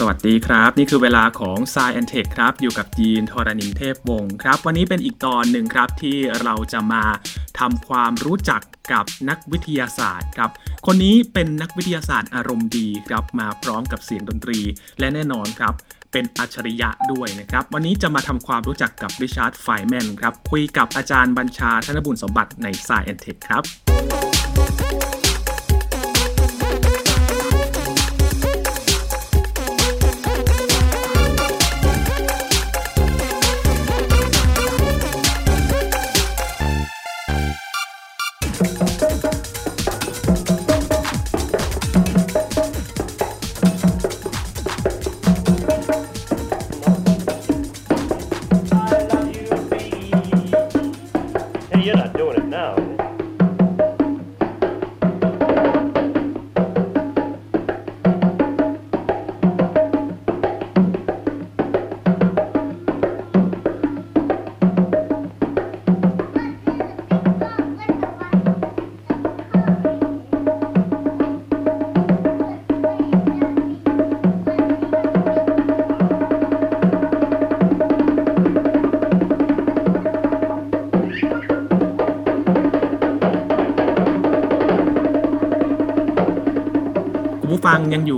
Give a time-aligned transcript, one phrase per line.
[0.00, 7.04] สวัสดีครับ นี่คือเวลาของ s ซ e n Tech ครับ อยู่กับยีนทรณินเทพวงศ์ครับ วันนี้เป็นอีกตอนหนึ่งครับที่เราจะมา
[7.60, 8.62] ทำความรู้จัก
[8.92, 10.50] กับนักวิทยาศาสตร์ครับ
[10.86, 14.60] คนนี้เป็นนักวิทยาศาสตร์อารมณ์ดีครับ มาพร้อมกับเสียงดนตรี
[14.98, 15.74] และแน่นอนครับ
[16.12, 23.83] เป็นอัจฉริยะด้วยนะครับ วันนี้จะมาทำความรู้จักกับริชาร์ดไฟแมนครับ คุยกับอาจารย์บัญชาธนบุญสมบัติใน s ซ e n Tech ครับ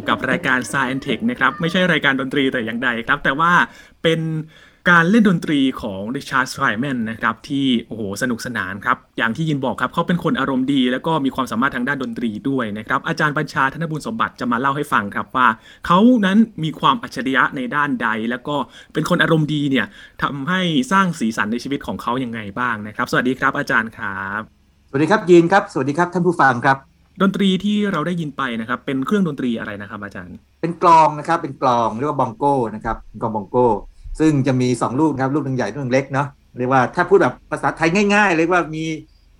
[0.09, 3.53] กับรายการ s ซ e n Tech นะครับไม่ใช่รายการดนตรีแต่อย่างใดครับ แต่ว่า
[4.03, 4.21] เป็น
[4.91, 15.47] การเล่นดนตรีของริชาร์ดไ i แมนนะครับที่โอ้โหสนุกสนานครับ อย่างที่ยินบอกครับเขาเป็นคนอารมณ์ดี แล้วก็มีความสามารถทางด้านดนตรีด้วยนะครับ อาจารย์บัญชาธนบุญสมบัติจะมาเล่าให้ฟังครับว่า
[15.87, 18.57] เขานั้นมีความอัจฉริยะในด้านใด แล้วก็
[18.93, 19.87] เป็นคนอารมณ์ดีเนี่ย
[20.23, 20.61] ทำให้
[20.93, 24.41] สร้างสีสันในชีวิตของเขาอยังไงบ้างนะครับ สวัสดีครับอาจารย์ครับ
[24.89, 33.69] สวัสดีครับยีนครับ สวัสดีครับท่านผู้ฟังครับ ดนตรีที่เราได้ยินไปนะครับ เป็นเครื่องดนตรีอะไรนะครับ อาจารย์ เป็นกลองนะครับ เป็นกลองเรียกว่าบองโก้นะครับกลองบองโก้
[34.21, 36.29] ซึ่งจะมี2ลูกครับลูกหนึ่งใหญ่ลูกหนึ่งเล็กเนาะ
[36.59, 38.85] เรียกว่าถ้าพูดแบบภาษาไทยง่ายๆเรียกว่ามี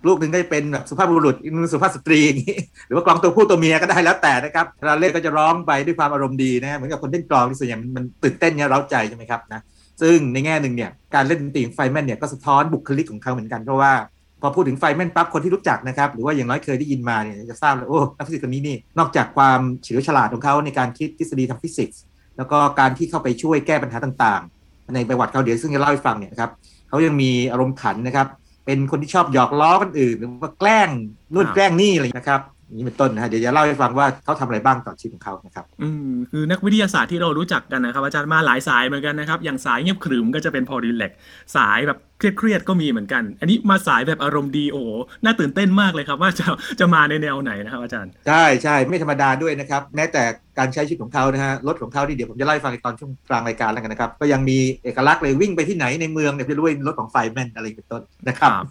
[0.07, 9.61] ลูกหนึ่งก็จะเป็นแบบสุภาพบุรุษอีกหนึงสุภาพสตรีอย่างนี้หรือว่ากลองตัวผู้ตัวเมียก็ได้แล้วแต่นะครับเวลาเล่นก็จะร้องไปด้วยความอารมณ์ดีนะเหมือนกับคนเล่นกลองที่ส่วนใหญ่มันตื่นเต้นเนี่ยเร้าใจใช่ไหมครับนะ
[10.01, 13.93] ซึ่งในแง่หนึ่งเนี่ยการเล่นดนตรีไฟแมนเนี่ยก็สะท้อนบุคลิกของเขาเหมือนกันเพราะว่า
[14.41, 22.01] พอพูดถึงไฟแม่นปั๊บคนที่รู้จักนะครับหรือว่าอย่างน้อยเคยได้ยินมาเนี่ยจะทราบเลยโอ้นักฟิสิกส์คนนี้นี่นอกจากความเฉลียวฉลาดของเขาในการคิดทฤษฎีทางฟิสิกส์
[22.37, 26.51] แล้วก็การที่เข้าไปช่วยแก้ปัญหาต่างๆ ในประวัติเขาเดี๋ยวซึ่งจะเล่าให้ฟังเนี่ยครับ
[26.89, 28.27] เขายังมีอารมณ์ขันนะครับ
[28.65, 30.89] เป็นคนที่ชอบหยอกล้อคนอื่นหรือว่าแกล้ง
[31.33, 32.41] นู่นแกล้งนี่อะไรนะครับ
[32.75, 41.11] นี้เป็นต้นนะฮะเดี๋ยวจะเล่าให้ฟังว่าเขาทำอะไรบ้างต่อชีวิตของเขานะครับ อืมคือนักวิทยาศาสตร์ที่เรารู้จักกันนะครับ อาจารย์มาหลายสายเหมือนกันนะครับ อย่างสายเงียบขรึมก็จะเป็นพอล ดิแรก
[41.55, 44.89] สายแบบเครียดๆก็มีเหมือนกัน อันนี้มาสายแบบอารมณ์ดีโอ้โห
[45.23, 46.45] น่าตื่นเต้นมากเลยครับว่าจะ
[46.79, 50.23] จะมาในแนวไหนนะครับ อาจารย์ใช่ใช่ไม่ธรรมดาด้วยนะครับ แม้แต่
[50.57, 58.65] การใช้ชีวิตของเขานะฮะรถของเขาที่เดี๋ยวผมจะเล่าให้ฟังในตอนช่วงกลางรายการแล้วกันนะครับ ก็ยังมีเอกลักษณ์เลยวิ่งไปที่ไหนในเมืองเนี่ยจะรู้ว่ารถของไฟแมนอะไรเป็นต้นนะครับครับ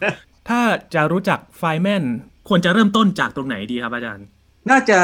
[0.49, 0.61] ถ้า
[0.95, 2.05] จะรู้จักไฟแมน
[2.49, 4.27] ควรจะเริ่มต้นจากตรงไหนดีครับอาจารย์
[4.71, 4.99] น่าจะ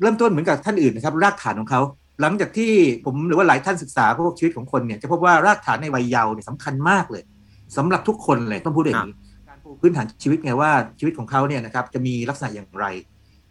[0.00, 1.80] เริ่มต้นเหมือนกับท่านอื่นนะครับ รากฐานของเขา
[2.20, 2.70] หลังจากที่
[3.04, 7.22] ผมหรือว่าหลายท่านศึกษาพวกชีวิตของคนเนี่ยจะพบว่ารากฐานในวัยเยาว์เนี่ยสำคัญมากเลย
[7.76, 9.14] สำหรับทุกคนเลยต้องพูดอย่างนี้
[9.48, 12.86] การปูพื้นฐานชีวิตไงว่าชีวิตของเขาเนี่ยนะครับจะมีลักษณะอย่างไร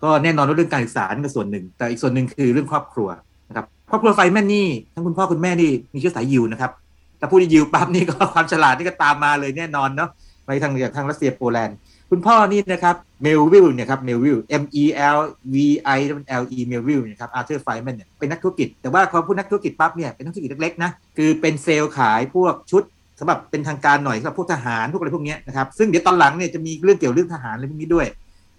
[0.03, 3.09] ก็แน่นอนว่าเรื่องการศึกษานี่ก็ส่วนหนึ่ง แต่อีกส่วนหนึ่งคือเรื่องครอบครัว
[3.49, 6.71] นะครับครอบครัวไฟแม่นนี่ทั้งคุณพ่อคุณแม่นี่มีเชื้อสายยิวนะครับ
[7.17, 10.09] แต่พูดยิวปั๊บนี่ก็ความฉลาดนี่ก็ตามมาเลยแน่นอนเนาะ
[10.45, 11.77] ไปทางอย่างทางรัสเซียโปแลนด์
[12.11, 14.83] คุณพ่อนี่นะครับเมลวิลเนี่ยครับเมลวิล M E
[15.15, 15.19] L
[15.53, 15.55] V
[15.97, 15.99] I
[16.41, 22.83] L E เมลวิลเนี่ยครับอาร์เธอร์ไฟแมนเนี่ยเป็นนักธุรกิจ แต่ว่าเขาพูดนักธุรกิจปั๊บเนี่ยเป็นนักธุรกิจเล็กๆนะคือเป็นเซลส์ขายพวกชุด
[23.19, 28.07] สำหรับเป็นทางการหน่อยสำหรับพวกทหารพวกอะไรพวกเนี้ยนะครับซึ่งเดี๋ยวตอนหลังเนี่ยจะมีเรื่องเกี่ยวเรื่องทหารอะไรพวกนี้ด้วย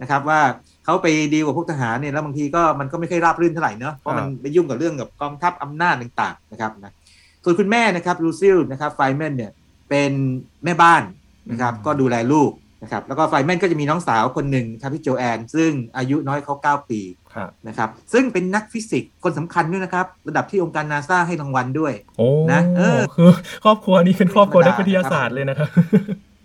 [0.03, 0.41] นะครับว่า
[0.85, 6.93] เขาไปดีลกับพวกทหารเนี่ยแล้วบางทีก็มันก็ไม่ค่อยราบรื่นเท่าไหร่เนอะเพราะมันไปยุ่งกับเรื่องกับกองทัพอำนาจต่างๆนะครับนะ
[7.45, 9.53] ส่วนคุณแม่นะครับลูซิลนะครับไฟแมนเนี่ย
[9.89, 10.13] เป็น
[10.65, 11.03] แม่บ้าน
[11.51, 12.51] นะครับอืมก็ดูแลลูก
[12.83, 17.01] นะครับแล้วก็ไฟแมนก็จะมีน้องสาวคนหนึ่งครับพี่โจแอน ซึ่งอายุน้อยเขา 9 ปี
[17.35, 23.31] ครับนะครับซึ่งเป็นนักฟิสิกส์คนสำคัญด้วยนะครับ ระดับที่องค์การนาซาให้รางวัลด้วยโอ้นะเออคือ
[23.65, 25.69] ครอบครัวนี้เป็นครอบครัวธรรมดานักวิทยาศาสตร์เลยนะครับ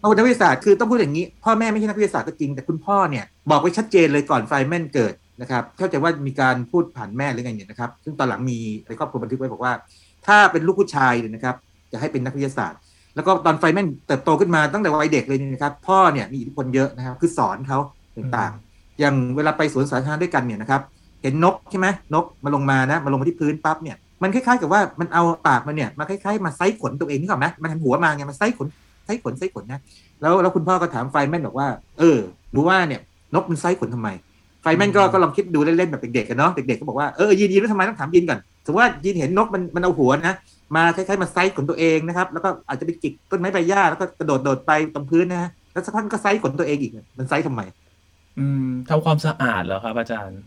[0.01, 9.73] เอานักวิทยาศาสตร์คือต้องพูดอย่างนี้ พ่อแม่ไม่ใช่นักวิทยาศาสตร์ก็จริง แต่คุณพ่อเนี่ยบอกไว้ชัดเจนเลยก่อนไฟแมนเกิดนะครับเข้าใจว่ามีการพูดผ่านแม่หรือไงเนี่ยนะครับซึ่งตอนหลังมีในครอบครัวบันทึกไว้บอกว่า
[10.27, 11.55] ถ้าเป็นลูกผู้ชายเนี่ยนะครับ
[11.91, 12.79] จะให้เป็นนักวิทยาศาสตร์
[13.15, 17.79] แล้วก็ตอนไฟแมนเติบโตขึ้นมาตั้งแต่วัยเด็กเลยเนี่ยนะครับ พ่อเนี่ยมีอิทธิพลเยอะนะครับ คือสอนเขา
[18.17, 20.81] ต่างๆ อย่างเวลาไปสวนสาธารณะด้วยกันเนี่ยนะครับ
[21.21, 28.67] เห็นนกใช่ไหมนกมาลงมานะมาลงมาที่พื้นปั๊บเนี่ยมันคล้ายๆกับว่ามันเอาปากมันเนี่ยมาคล้ายๆมาไซ้ขนตัวเองนึกออกไหมมันหันหัวมาไงมันไซส์ขน
[29.05, 29.79] ไซส์ขนไซส์ขนนะ
[30.21, 31.67] แล้วแล้วคุณพ่อก็ถามไฟแมนบอกว่า
[31.99, 32.17] เออ
[32.55, 33.01] รู้ว่าเนี่ย
[33.33, 34.09] นกมันไซ้ขนทำไม
[34.61, 40.35] ไฟแมนก็ก็ลองคิดดูเล่นๆแบบเด็กๆกันเนาะเด็กๆก็บอกว่าเออยินยินแล้วทำไมต้องถามยินก่อนสมมติว่ายินเห็นนกมันมันเอาหัวนะ
[40.75, 47.61] มาคล้ายๆมาไซ้ขนตัวเองนะครับ แล้วก็อาจจะไปจิกต้นไม้ใบหญ้าแล้วก็กระโดดโดดไปตรงพื้นนะฮะแล้วสักพักก็ไซส์ขนตัวเองอีกเนี่ยมันไซส์ทำไม
[48.39, 50.39] อืมทำความสะอาดเหรอครับ อาจารย์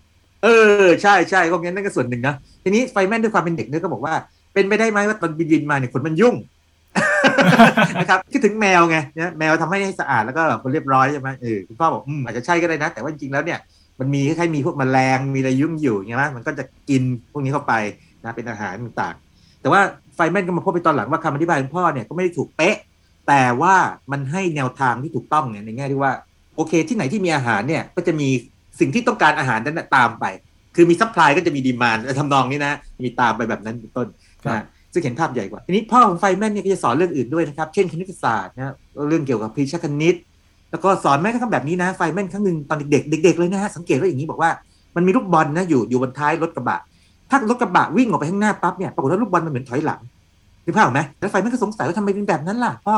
[0.43, 0.49] เอ
[0.85, 2.35] อใช่ใช่ก็งั้นนั่นก็ส่วนหนึ่งนะ
[2.65, 4.15] ทีนี้ไฟแม่นด้วยความเป็นเด็กเนี่ยก็บอกว่า
[4.55, 6.35] เป็นไปได้ไหมว่าตอนบินบินมาเนี่ยขนมันยุ่ง
[8.01, 13.59] นะครับคิดถึงแมวไงเนี่ยแมวทำให้ให้สะอาดแล้วก็แบบเรียบร้อยใช่ไหมเออคุณพ่อบอกอืมอาจจะใช่ก็ได้นะ แต่ว่าจริงๆแล้วเนี่ย
[14.01, 17.03] มันมีคล้ายๆมีพวกแมลงมีอะไรยุ่งอยู่ใช่ไหมมันก็จะกิน
[17.33, 17.75] พวกนี้เข้าไป
[18.25, 19.81] นะเป็นอาหารต่างๆแต่ว่า
[20.19, 22.77] ไฟแม่นก็มาพบไปตอนหลังว่าคำอธิบายของพ่อเนี่ยก็ไม่ได้ถูกเป๊ะ
[23.29, 23.75] แต่ว่า
[24.13, 26.13] มันให้แนวทางที่ถูกต้องเนี่ยในแง่ที่ว่า
[26.57, 28.29] โอเค ที่ไหนที่มีอาหารเนี่ยก็จะมี
[28.81, 30.25] สิ่งที่ต้องการอาหารนั้นนะตามไป
[30.77, 32.75] คือมี supply ก็จะมี demand ทำนองนี้นะ
[33.05, 34.07] มีตามไปแบบนั้นเป็นต้น
[34.45, 38.75] ครับนะซึ่งเห็นภาพใหญ่กว่า ทีนี้พ่อของไฟแม่นเนี่ยก็จะสอนเรื่องอื่นด้วยนะครับ เช่นคณิตศาสตร์นะ
[39.09, 40.15] เรื่องเกี่ยวกับพิชคณิต
[40.71, 44.51] แล้วก็สอนแม้กระทั่งแบบนี้นะไฟแม่นครั้งหนึ่งตอนเด็กๆเด็กๆเลยนะฮะสังเกตว่าอย่างนี้บอกว่า
[44.97, 46.79] มันมีลูกบอลนะอยู่อยู่บนท้ายรถกระบะ
[47.31, 50.01] ถ้ารถกระบะวิ่งออกไปข้างหน้าปั๊บเนี่ยปรากฏว่าลูกบอลมันเหมือนถอยหลัง
[50.65, 52.95] นึกภาพออกไหมแล้วไฟแม่นก็สงสัยว่าทำไมเป็นแบบนั้นล่ะพ่อ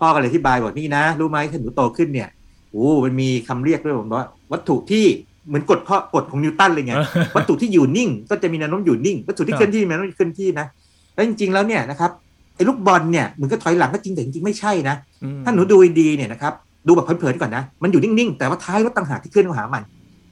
[0.00, 2.28] พ่อก็เลยอธิบายบอกนี่นะ รู้ไหมถ้าหนูโตขึ้นเนี่ย
[2.70, 5.04] โอ้มันมีคำเรียกด้วยผมว่า วัตถุที่
[5.48, 6.94] เหมือนกฎพ่อกฎของนิวตันเลยไง
[7.36, 10.66] วัตถุที่อยู่นิ่ง ก็จะมีแนวโน้มอยู่นิ่ง วัตถุที่ครับเคลื่อนที่มีแนวโน้มเคลื่อนที่นะ
[11.14, 12.10] แล้วจริงๆแล้วเนี่ยนะครับ
[12.56, 14.94] ไอ้ลูกบอลเนี่ยเหมือนก็ถอยหลังก็จริงแต่จริงๆไม่ใช่นะ
[15.24, 16.52] อืมถ้าหนูดูดีๆเนี่ยนะครับ
[16.86, 19.82] ดูแบบเผินๆก่อนนะมันอยู่นิ่งๆ แต่ว่าท้ายรถต่างหากที่เคลื่อนมาหามัน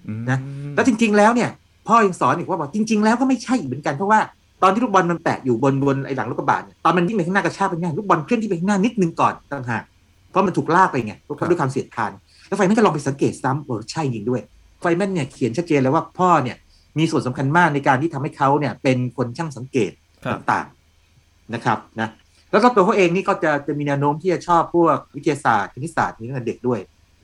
[0.06, 0.38] อืมนะ
[0.74, 1.48] แล้วจริง ๆแล้วเนี่ย
[1.88, 4.20] พ่อยังสอนอีกว่าบอกจริง ๆ แล้วก็ไม่ใช่อีกเหมือนกันเพราะว่า
[4.62, 9.82] ตอนที่ลูกบอลมันแตะอยู่บนบนไอ้หลังลูกกระบาดเนี่ยตอนมันวิ่งไปข้างหน้ากระชากไปง่ายลูกบอลเคลื่อนที่ไปข้างหน้านิดนึงก่อนต่างหาก
[10.30, 11.14] เพราะมันถูกลากไปไง
[11.50, 12.10] ด้วยความเสียดทาน
[12.46, 14.40] แล้วไฟแม่นก็ลองไปสังเกตซ้ำเออใช่จริงด้วย
[14.80, 16.56] ไฟแม่นเนี่ยเขียนชัดเจนเลยว่าพ่อเนี่ย
[16.98, 19.90] มีส่วนสำคัญมากในการที่ทำให้เขาเนี่ยเป็นคนช่างสังเกต
[20.24, 22.08] ครับต่างๆนะครับนะ
[22.52, 26.80] แล้วก็ตัวเขาเองนี่ก็จะจะมีแนวโน้มที่จะชอบพวกวิทยาศาสตร์คณิตศาสตร์นี้ตั้งแต่เด็กด้วย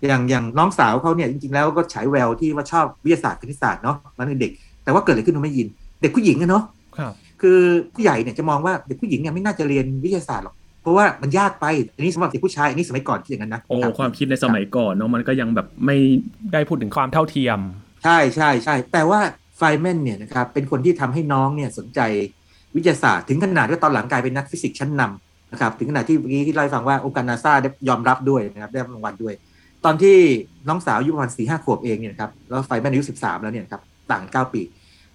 [0.09, 4.53] อย่างอย่างน้องสาวเขาเนี่ยจริงๆแล้วก็ฉายแววที่ว่าชอบวิทยาศาสตร์คณิตศาสตร์เนาะมันเป็นเด็ก
[4.85, 5.67] แต่ว่าเกิดอะไรขึ้นเราไม่ยิน
[6.01, 6.65] เด็กผู้หญิงอะเนาะ
[6.99, 7.13] ครับ
[7.43, 7.59] คือ
[7.95, 11.67] ผู้ใหญ่เนี่ยจะมองว่าเด็กผู้หญิงเนี่ยไม่น่าจะเรียนวิทยาศาสตร์หรอกเพราะว่ามันยากไป
[11.97, 15.97] อันนี้สำหรับเด็กผู้ชายอันนี้สมัยก่อนคิดอย่างนั้นนะโอ้รับความคิดในสมัยก่อนเนาะมันก็ยังแบบไม่
[16.53, 17.59] ได้พูดถึงความเท่าเทียม
[18.05, 19.21] ใช่ใช่ใช่แต่ว่า
[19.57, 22.01] ไฟแมนเนี่ยนะครับเป็นคนที่ทำให้น้องเนี่ยสนใจ
[22.77, 29.35] วิทยาศาสตร์ถึงขนาดว่าตอนหลังกลายเป็นนักฟิสิกส์ชั้นนำนะครับถึงขนาดที่เมื่อกี้ที่เล่าให้ฟังว่าองค์การนาซาได้ยอมรับด้วยนะครับได้รับรางวัลด้วย
[29.85, 30.17] ตอนที่
[30.69, 34.61] น้องสาวอายุประมาณสี่ห้าขวบเองเนี่ยนะครับแล้วไฟแมนอายุสิบสามแล้วเนี่ยนะครับต่างเก้าปี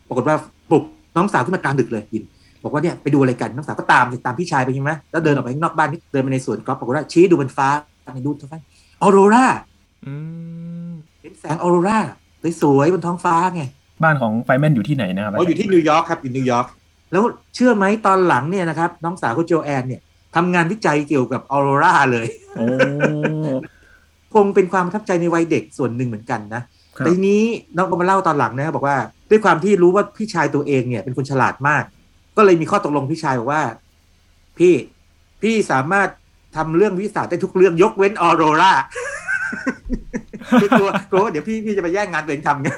[0.08, 0.36] ปรากฏว่า
[0.70, 0.84] ปลุก
[1.16, 2.24] น้องสาวขึ้นมากลางดึกเลยยิน
[2.64, 7.68] บอกว่าเนี่ยไปดูอะไรกันน้องสาวก็ตามตามพี่ชายไปใช่ไหมแล้วเดินออกไปข้างนอกบ้านนี่เดินไปในสวนกอล์ฟปรากฏว่าชี้ดูบนฟ้า
[8.14, 8.60] ในดูท้องฟ้า
[9.02, 9.46] ออโรรา
[10.06, 10.14] อื
[10.90, 11.98] มเห็นแสงออโรรา
[12.62, 13.64] สวยๆบนท้องฟ้าไง
[14.04, 16.66] บ้านของไฟแมนอยู่ที่ไหนนะครับเขาอยู่ที่นิวยอร์กครับอยู่นิวยอร์ก
[17.12, 17.24] แล้ว
[17.56, 20.02] เชื่อไหมตอนหลังเนี่ยนะครับน้องสาวคุณโจแอนเนี่ย
[20.36, 22.66] ทำงานวิจัยเกี่ยวกับออโรราเลยโอ้
[24.34, 26.62] คงเป็นความประทับใจในวัยเด็กส่วนหนึ่งเหมือนกันนะ
[26.98, 27.42] ครับแต่ทีนี้
[27.76, 28.98] น้องก็มาเล่าตอนหลังนะครับบอกว่า
[29.30, 31.84] ด้วยความที่รู้ว่าพี่ชายตัวเองเนี่ยเป็นคนฉลาดมาก
[32.38, 33.62] ก็เลยมีข้อตกลงพี่ชายบอกว่า
[34.58, 34.74] พี่
[35.42, 36.10] พี่สามารถ
[36.56, 38.74] ทำเรื่องวิทยาศาสตร์ได้ทุกเรื่องยกเว้นออโรรา
[40.62, 42.70] คือกลัวกลัวว่าเดี๋ยวพี่พี่จะไปแย่งงานตัวเองทำไง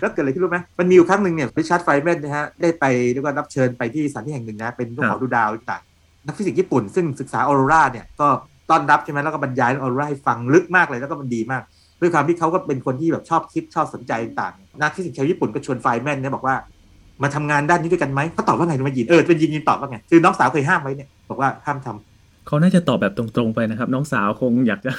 [0.00, 5.82] แล้วเกิดอะไรขึ้นรู้ไหมมันมีอยู่ครั้งหนึ่งเนี่ยริชาร์ดไฟแมนนะฮะได้ไปเรียกว่ารับเชิญไปที่สถานที่แห่งหนึ่งนะเป็นผู้ขอดูดาวต่าง
[6.26, 8.28] นักฟิสิกส์ญี่ปุ่นซึ่งศึกษาออโรราเนี่ยก็
[8.70, 11.62] ต้อนรับใช่ไหมแล้วก็บรรยายเอออโรราให้ฟังลึกมากเลยแล้วก็มันดีมาก
[12.00, 16.54] ด้วยความที่เขาก็เป็นคนที่แบบชอบคิดชอบสนใจต่างนักฟิสิกส์ชาวญี่ปุ่นก็ชวนไฟแมนเนี่ยบอกว่า
[17.22, 24.90] มาทำงานด้านนี้ด้วยกันไหมเขาตอบว่าไงรู้ไหมยินเออเป็นยินยินตอบว่าไงคือน้องสาวเคยห้ามไว้เนี่ยบอกว่าห้ามทำเขาน่าจะตอบแบบตรงๆไปนะครับ น้องสาวคงอยากจะ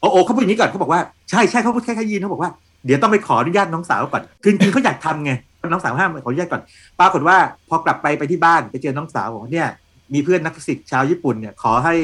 [0.00, 1.00] โอ้โอเขาพูดอย่างนี้ก่อนเขาบอกว่า
[1.30, 2.50] ใช่ใช่เขาพูดแค่แค่ยินเขาบอกว่า
[2.84, 5.32] เดี๋ยวต้องไปขออนุญาตน้องสาวก่อนคือจริงๆเขาอยากทำไง
[5.72, 6.62] น้องสาวห้ามขออนุญาตก่อน
[7.00, 7.36] ปรากฏว่า
[7.68, 9.68] พอกลับไปไปที่บ้านไปเจอน้องสาวบอกเนี่ย
[10.14, 11.94] มีเพื่อนนักฟิสิกส์ชาวญี่ปุ่นเนี่ยขอให้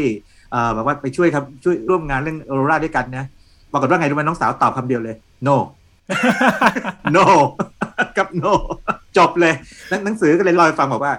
[0.50, 3.24] เอ่อแบบว่าไปช่วยครับช่วยร่วมงานเรื่องออโรราด้วยกันนะ
[3.72, 5.56] ปรากฏว่าไงรู้ไหมน้องสาวตอบคำเดียวเลย no
[7.16, 7.24] no
[8.16, 8.52] กับ no
[9.18, 9.54] จบเลย
[9.88, 11.14] หนังหนังสือก็เลยเล่าให้ฟังบอกว่า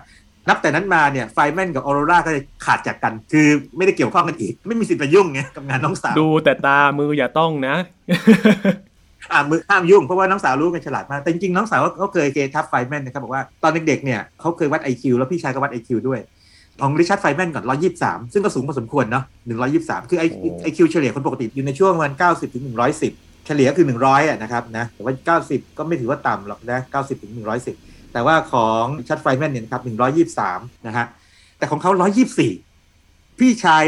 [0.50, 7.75] นับแต่นั้นมาเนี่ยไฟแมนกับออโรราก็เลยขาดจากกัน คือไม่ได้เกี่ยวข้องกันอีก ไม่มีสิทธิ์ไปยุ่งไงกับงานน้องสาว ดูแต่ตามืออย่าต้องนะ
[9.34, 16.20] อ่ามือห้ามยุ่งเพราะว่าน้องสาวรู้ทันฉลาดมาก แต่จริงๆน้องสาวเขาเคยเกทับไฟแมนนะครับบอกว่าตอนเด็กๆเนี่ยเขาเคยวัด IQ แล้วพี่ชายก็วัด IQ ด้วย
[16.82, 17.65] ของริชาร์ดไฟแมนก่อน
[17.98, 19.24] 123ซึ่งก็สูงพอสมควรเนาะ
[19.65, 20.27] 123คือโอ้
[20.70, 22.63] IQ เฉลี่ยคนปกติอยู่ในช่วงประมาณ90ถึง
[23.05, 27.34] 110เฉลี่ยคือ100อะนะครับนะแต่ว่า90ก็ไม่ถือว่าต่ำหรอกนะ90ถึง
[27.74, 29.82] 110แต่ว่าของริชาร์ดไฟแมนเนี่ยนะครับ
[30.34, 31.05] 123นะฮะ
[31.58, 31.91] แต่ของเขา
[32.65, 33.84] 124พี่ชาย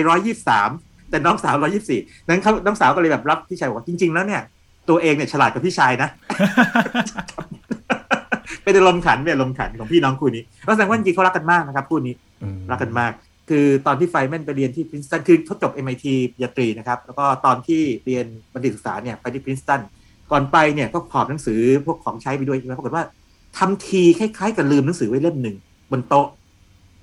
[0.54, 1.56] 123แต่น้องสาว
[1.92, 4.42] 124นั้นเขาน้องสาวก็เลยแบบรับพี่ชายบอกว่าจริง ๆ แล้วเนี่ย
[4.90, 6.10] ตัวเองเนี่ยฉลาดกว่าพี่ชายนะ
[8.64, 12.14] เป็นอารมณ์ขันเป็นอารมณ์ขันของพี่น้องคู่นี้ก็แสดงว่าจริงๆเขารักกันมากนะครับคู่นี้
[12.72, 13.12] รักกันมาก
[13.50, 19.82] คือตอนที่ไฟแมนไปเรียนที่พรินสตันคือเขาจบ MIT ปริญญาตรีนะครับ แล้วก็ตอนที่เรียนบัณฑิตศึกษาเนี่ยไปที่พรินสตัน
[20.32, 23.04] ก่อนไปเนี่ยก็หอบหนังสือพวกของใช้ไปด้วยใช่ไหมปรากฏว่า
[23.58, 25.56] ทำทีคล้ายๆกับลืมหนังสือไว้เล่มหนึ่ง
[25.92, 26.28] บนโต๊ะ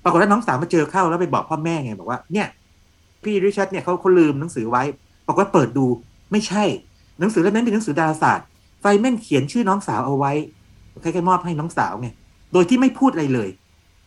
[0.03, 2.47] ปรากฏว่าน้องสาวมาเจอเข้าแล้วไปบอกพ่อแม่ไงบอกว่า เนี่ย
[3.23, 4.83] พี่ริชาร์ดเนี่ยเขาเขาลืมหนังสือไว้
[5.27, 5.85] บอกว่าเปิดดู
[6.31, 6.63] ไม่ใช่
[7.19, 8.47] หนังสือเล่มนั้นเป็นหนังสือดาราศาสตร์
[8.81, 10.31] ไฟแม่นเขียนชื่อน้องสาวเอาไว้
[11.03, 12.07] คล้ายๆมอบให้น้องสาวไง
[12.53, 13.49] โดยที่ไม่พูดอะไรเลย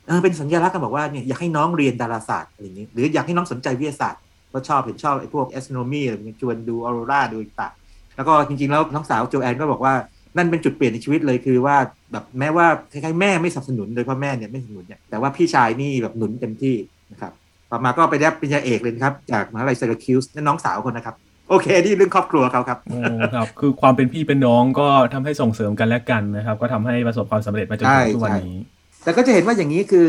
[0.08, 7.72] เออเป็นสัญลักษณ์กันบอกว่าเนี่ยอยากให้น้องเรียนดาราศาสตร์อะไรอย่างนี้ หรืออยากให้น้องสนใจวิทยาศาสตร์เพราะชอบเห็นชอบไอ้พวก astronomy อะไรอย่างเงี้ยชวนดูออโรราดูต่าง
[8.16, 9.94] แล้วก็จริงๆแล้วน้องสาวโจแอนก็บอกว่า
[10.36, 11.76] นั่นเป็นจุดเปลี่ยนในชีวิตเลยคือว่า
[12.12, 16.76] แบบแม้ว่าคล้ายๆแม่ไม่สนับสนุนโดยพ่อแม่เนี่ยไม่สนับสนุนเนี่ยแต่ว่าพี่ชายนี่แบบหนุนเต็มที่
[17.12, 17.32] นะครับ
[17.70, 21.16] ต่อมาก็ไปได้ปริญญาเอกเลยนะครับ จากมหาลัยซีราคิวส์นั่นน้องสาวคนนะครับ
[21.48, 23.00] โอเคนี่เรื่องครอบครัวเขาครับโอ้
[23.34, 28.58] ครับ คือความเป็นพี่เป็นน้องก็ทำให้ส่งเสริมกันและกันนะครับ ก็ทำให้ประสบความสำเร็จมาจนถึงทุกวันนี้
[29.02, 30.08] แต่ก็จะเห็นว่าอย่างนี้คือ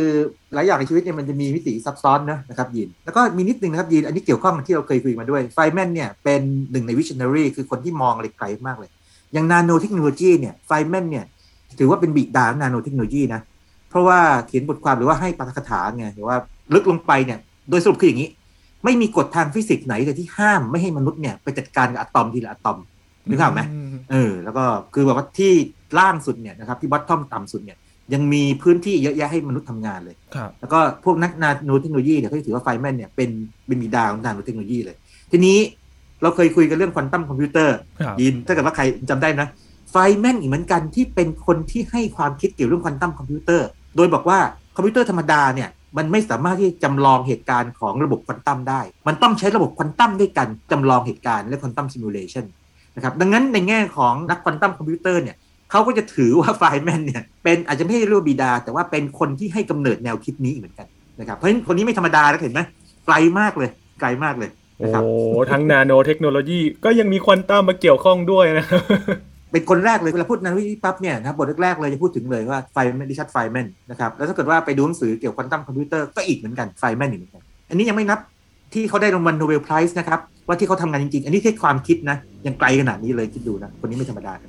[0.54, 6.42] หลายอย่างในชีวิตเนี่ยมันจะมีมิติซับซ้อนนะนะครับยินแล้วก็มีนิดนึงนะครับยินอันนี้เกี่ยวข้องกับที่เราเคยคุยมาด้วยไฟแมนเนี่ยเป็น
[6.72, 8.90] หนึ่งในวิช i o n a r y คือคนที่มองอะไรไกลมากเลย
[9.34, 11.26] อย่างนาโนเทคโนโลยีเนี่ยไฟแมนเนี่ย
[11.80, 13.42] ถือว่าเป็นบิดาของนาโนเทคโนโลยีนะ
[13.90, 16.36] เพราะว่าเขียนบทความหรือว่าให้ปาฐกถาไงหรือว่า
[16.74, 18.30] ลึกลงไปเนี่ยโดยสรุปคืออย่างนี้
[18.84, 22.78] ไม่มีกฎทางฟิสิกส์ไหนเลยที่ห้ามไม่ให้มนุษย์เนี่ยไปจัดการกับอะตอมทีละอะตอม
[23.30, 23.62] นึกภาพไหม
[24.12, 25.52] เออแล้วก็คือแบบว่าที่
[26.00, 27.78] ล่างสุดเนี่ยนะครับที่ bottom ต่ำสุดเนี่ย
[28.14, 33.30] ยังมีพื้นที่เยอะแยะให้มนุษย์ทำงานเลยครับแล้วก็พวกนักนาโนเทคโนโลยีเนี่ยเขาถือว่าไฟแมนเนี่ยเป็น
[33.68, 34.96] เป็นบิดาของนาโนเทคโนโลยีเลย
[35.32, 35.58] ทีนี้
[36.22, 39.48] เราเคยคุยกันเรื่องควอนตัมคอมพิวเตอร์ครับยินถ้าเกิดว่าใครจำได้นะ
[39.92, 44.40] ไฟแมนอีกเหมือนกันที่เป็นคนที่ให้ความคิดเกี่ยวเรื่องควอนตัมคอมพิวเตอร์ โดยบอกว่า
[44.76, 52.46] คอมพิวเตอร์ธรรมดาเนี่ยมันไม่สามารถที่จำลองเหตุการณ์ของระบบควอนตัมได้ มันต้องใช้ระบบควอนตัมด้วยกันจำลองเหตุการณ์และ quantum simulation
[52.96, 55.36] นะครับดังนั้นในแง่ของนักควอนตัมคอมพิวเตอร์เนี่ย
[55.72, 60.88] เขาก็จะถือว่าไฟแมนเนี่ยเป็นอาจจะไม่ใช่เรียกว่าบิดา แต่ว่าเป็นคนที่ให้กำเนิดแนวคิดนี้เหมือนกัน
[61.20, 62.62] นะครับเพราะฉะนั้นคนนี้ไม่ธรรมดานะเห็นไหม
[63.06, 64.50] ไกลมากเลยไกลมากเลย
[64.80, 65.04] โอ้นะครับ
[65.52, 68.82] ทั้งนาโนเทคโนโลยีก็ยังมีควอนตัมมาเกี่ยวข้องด้วยนะครับ
[69.52, 78.20] เป็นคนแรกเลยเวลาพูดนาโนเทคปั๊บเนี่ยนะครับบทแรกๆเลยจะพูดถึงเลยว่าไฟแมนริชาร์ดไฟแมนนะครับแล้วถ้าเกิดว่าไปดูหนังสือเกี่ยวกับควอนตัมคอมพิวเตอร์ก็อีกเหมือนกันไฟแมนอีกเหมือนกันอันนี้ยังไม่นับ
[78.74, 84.49] ที่เขาได้รางวัล Nobel Prize นะครับว่าที่เขาทำงานจริงๆ อันนี้แค่ความคิดนะยังไกลขนาดนี้เลยคิดดูนะคนนี้ไม่ธรรมดานะ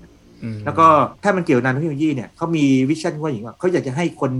[0.65, 0.87] แล้วก็
[1.23, 4.31] ถ้ามันเกี่ยวกับนาโนเทคโนโลยีเนี่ยเขามี vision ว่าอย่างว่าเขาอยากจะให้คน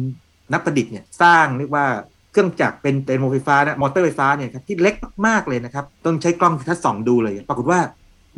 [0.53, 1.87] นักประดิษฐ์เนี่ยสร้างเรียกว่า
[2.33, 4.95] เครื่องจักรเป็นไดนาโมไฟฟ้านะมอเตอร์ไฟฟ้าเนี่ยครับที่เล็ก
[5.27, 7.79] มากๆเลยนะครับ ต้องใช้กล้องจุลทรรศน์ส่องดูเลย ปรากฏว่า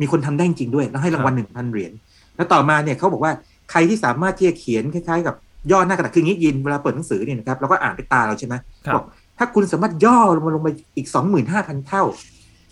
[0.01, 1.91] มีคนทำได้จริงด้วย แล้วให้รางวัลหนึ่งพันเหรียญ
[2.35, 3.31] แล้วต่อมาเนี่ยเขาบอกว่า
[3.71, 5.35] ใครที่สามารถที่จะเขียนคล้ายๆ กับ
[5.71, 8.55] ย่อหน้ากระดาษคืออย่างนี้ยินเวลาเปิดหนังสือเนี่ยนะครับเราก็อ่านไปตาเราใช่ไหม
[8.85, 9.05] ครับบอก
[9.37, 11.07] ถ้าคุณสามารถย่อลงมาลงไปอีก
[11.47, 12.03] 25,000 เท่า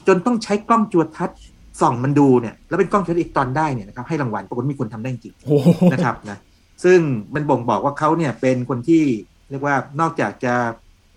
[0.08, 1.38] จนต้องใช้กล้องจุลทรรศน์
[1.82, 6.38] ส่องมันดูเนี่ยแล้วเป็นกล้องจุลทรรศน์อีกตอนได้เนี่ยนะครับให้รางวัลปรากฏมีคนทำได้จริงโอ้โหนะครับนะ
[6.84, 7.00] ซึ่ง
[7.34, 9.04] มันบ่งบอกว่าเขาเนี่ยเป็นคนที่
[9.50, 10.54] เรียกว่านอกจากจะ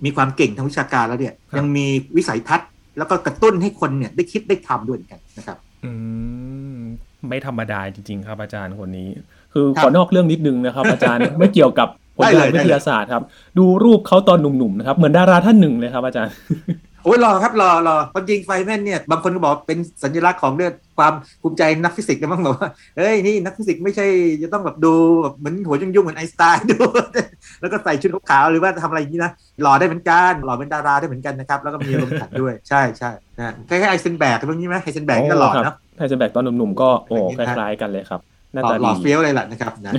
[0.05, 2.69] มีความเก่งทางวิชาการแล้วเนี่ยยังมีวิสัยทัศน์
[2.99, 5.93] แล้วก็กระตุ้นให้คนเนี่ยได้คิดได้ทำด้วยเหมือนกันนะครับ อื
[6.77, 6.79] ม
[7.29, 9.09] ไม่ธรรมดาจริง ๆ ครับอาจารย์คนนี้
[9.53, 13.25] คือครับขอนอกเรื่องนิดนึงนะครับ อาจารย์ไม่เกี่ยวกับผลได้งาเลนยได้วิทยาศาสตร์ครับ
[13.59, 16.33] ดูรูปเขาตอนหนุ่มๆนะครับเหมือนดาราท่านหนึ่งเลยครับอาจารย์
[17.05, 24.07] โอ้ยหล่อครับหล่อหล่อความจริงไฟแมนเนี่ย บางคนก็บอกเป็นสัญลักษณ์ของเรื่องความภูมิใจนักฟิสิกส์นะบ้างบอกว่าเฮ้ยนี่นักฟิสิกส์ไม่ใช่
[24.43, 24.93] จะต้องแบบดู
[25.23, 26.77] แบบเหมือนหัวยุ่งๆเหมือนไอน์สไตน์ดู
[27.61, 29.33] แล้วก็ใส่ชุดขาวหรือว่าทำอะไรอย่างนี้นะ
[29.63, 38.21] หล่อได้เหมือนกันหล่อเป็นดาราได้เหมือนกันนะครับแล้วก็มีอารมณ์ขันด้วยใช่ใช่นะคล้ายๆไฮเซนแบกตรงนี้ไหมไฮเซนแบกก็หล่อเนาะไฮเซนแบกตอนหนุ่มๆก็โอ้คล้ายๆกันเลยครับ
[38.53, 39.93] หน้าหล่อหล่อเฟี้ยวเลยแหละนะครับนะ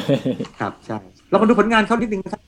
[0.59, 0.97] ครับใช่
[1.29, 2.41] เรามาดูผลงานเขานิดนึงนะครับ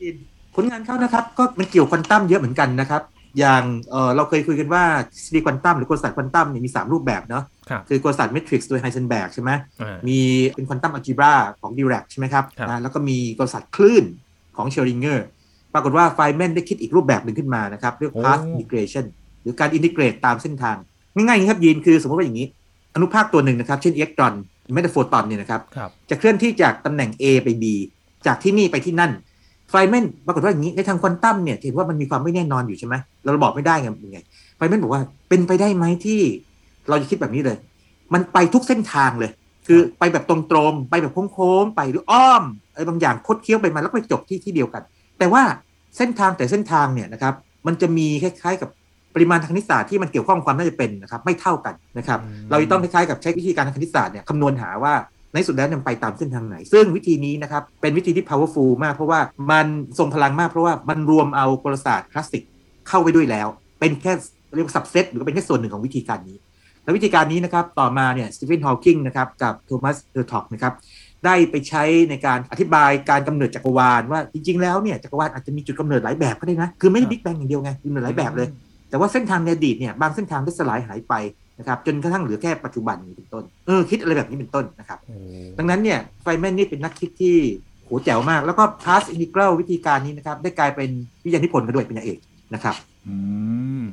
[0.55, 3.01] ผลงานเขานะครับก็มันเกี่ยวควอนตัมเยอะเหมือนกันนะครับ
[3.39, 9.51] อย่างเออเราเคยคุยกันว่าทฤษฎีควอนตัมหรือกลศาสตร์ควอนตัมเนี่ยมี 3 รูปแบบเนาะครับคือกลศาสตร์เมทริกซ์โดยไฮเซนแบกใช่ไหม
[9.81, 10.19] อ่ามี
[10.55, 14.03] เป็น quantum algebra ของดิแรกใช่ไหมครับครับนะแล้วก็มีกลศาสตร์คลื่น
[14.57, 15.25] ของชเรอดิงเงอร์
[15.73, 19.05] ปรากฏว่าไฟแมนได้คิดอีกรูปแบบหนึ่งขึ้นมานะครับเรียก path integration
[19.41, 20.77] หรือการ integrate ตามเส้นทาง
[21.15, 22.47] ง่ายๆอย่างนี้ครับยินคือสมมติว่าอย่างนี้
[22.95, 24.33] อนุภาคตัวหนึ่งนะครับ เช่นอิเล็กตรอน
[24.73, 27.63] แม้แต่โฟตอนเนี่ยนะครับครับจะเคลื่อนที่จากตำแหน่ง A ไป B
[28.25, 29.11] จากที่นี่ไปที่นั่น
[29.69, 34.19] ไฟแมนปรากฏว่าอย่างนี้ในทางควอนตัมเนี่ยเห็นว่ามันมีความไม่แน่นอนอยู่ใช่ไหมเราบอกไม่ได้ไงเป็นไง
[34.57, 36.21] ไฟแมนบอกว่าเป็นไปได้ไหมที่
[36.89, 37.57] เราจะคิดแบบนี้เลย
[38.13, 39.31] มันไปทุกเส้นทางเลย
[39.67, 40.37] คือไปแบบตร
[40.71, 42.43] งๆไปแบบโค้งๆไปหรืออ้อม
[42.73, 44.83] อะไรบางอย่างคดเคี้ยวไปมาแล้วไปจบที่ที่เดียวกัน
[45.19, 45.43] แต่ว่า
[45.97, 47.33] เส้นทางแต่เส้นทางเนี่ยนะครับ
[47.67, 48.69] มันจะมีคล้ายๆกับ
[49.15, 54.93] ปริมาณทางคณิตศาสตร์ที่มันเกี่ยวข้องกับความน่าจะเป็นนะครับไม่เท่ากันนะครับอืมเราจะต้องคล้ายๆกับใช้วิธีการทางคณิตศาสตร์เนี่ยคำนวณหาว่า
[55.33, 59.19] ในสุดแล้วนี่ยมันไปตามเส้นทางไหน ซึ่งวิธีนี้นะครับเป็นวิธีที่ powerful มาก เพราะว่า
[59.51, 59.67] มัน
[59.97, 62.43] ทรงพลังมากเพราะว่ามันรวมเอากลศาสตร์คลาสสิก
[62.87, 63.47] เข้าไปด้วยแล้ว
[63.79, 64.13] เป็นแค่
[64.55, 66.37] เรียกว่า subset หรือเป็นแค่ส่วนหนึ่งของวิธีการนี้
[66.83, 70.73] และวิธีการนี้นะครับต่อมาเนี่ยสตีเฟนฮอว์กิงนะครับกับโทมัสเฮอร์ท็อกนะครับ
[71.25, 78.47] ได้ไปใช้ในการอธิบายการกำเนิดจักรวาลว่าจริงๆแล้วเนี่ยจักรวาลอาจจะมีจุดกำเนิดหลายแบบก็ได้นะคือไม่ได้บิ๊กแบงอย่างเดียวไงกำเนิดหลายแบบเลย
[78.89, 81.13] แต่ว่าเส้นทางในอดีตเนี่ยบางเส้นทางได้สลายหายไป
[81.59, 85.17] นะครับจนกระทั่งเหลือแค่ปัจจุบันนี้เป็นต้นเออคิดอะไรแบบนี้เป็นต้นนะครับโอ้
[85.57, 87.37] ดังนั้นเนี่ยไฟแมนนี่เป็นนักคิดที่
[87.83, 90.89] โหแจ๋วมาก แล้วก็ path integral วิธีการนี้นะครับได้กลายเป็น
[91.23, 92.19] วิทยานิพนธ์กันด้วยเป็นอย่างเอก
[92.53, 92.75] นะครับ
[93.07, 93.15] อื
[93.81, 93.83] ม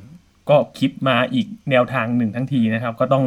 [0.49, 3.23] ก็คิดมาอีกแนวทางหนึ่งทั้งทีนะครับ ก็ต้อง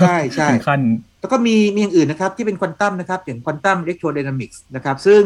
[0.00, 0.80] ใช่ใช่ถึงขั้น
[1.20, 5.22] แล้วก็มีมีอย่างอื่นนะครับที่เป็นควอนตัมนะครับอย่าง quantum electrodynamics นะครับซึ่ง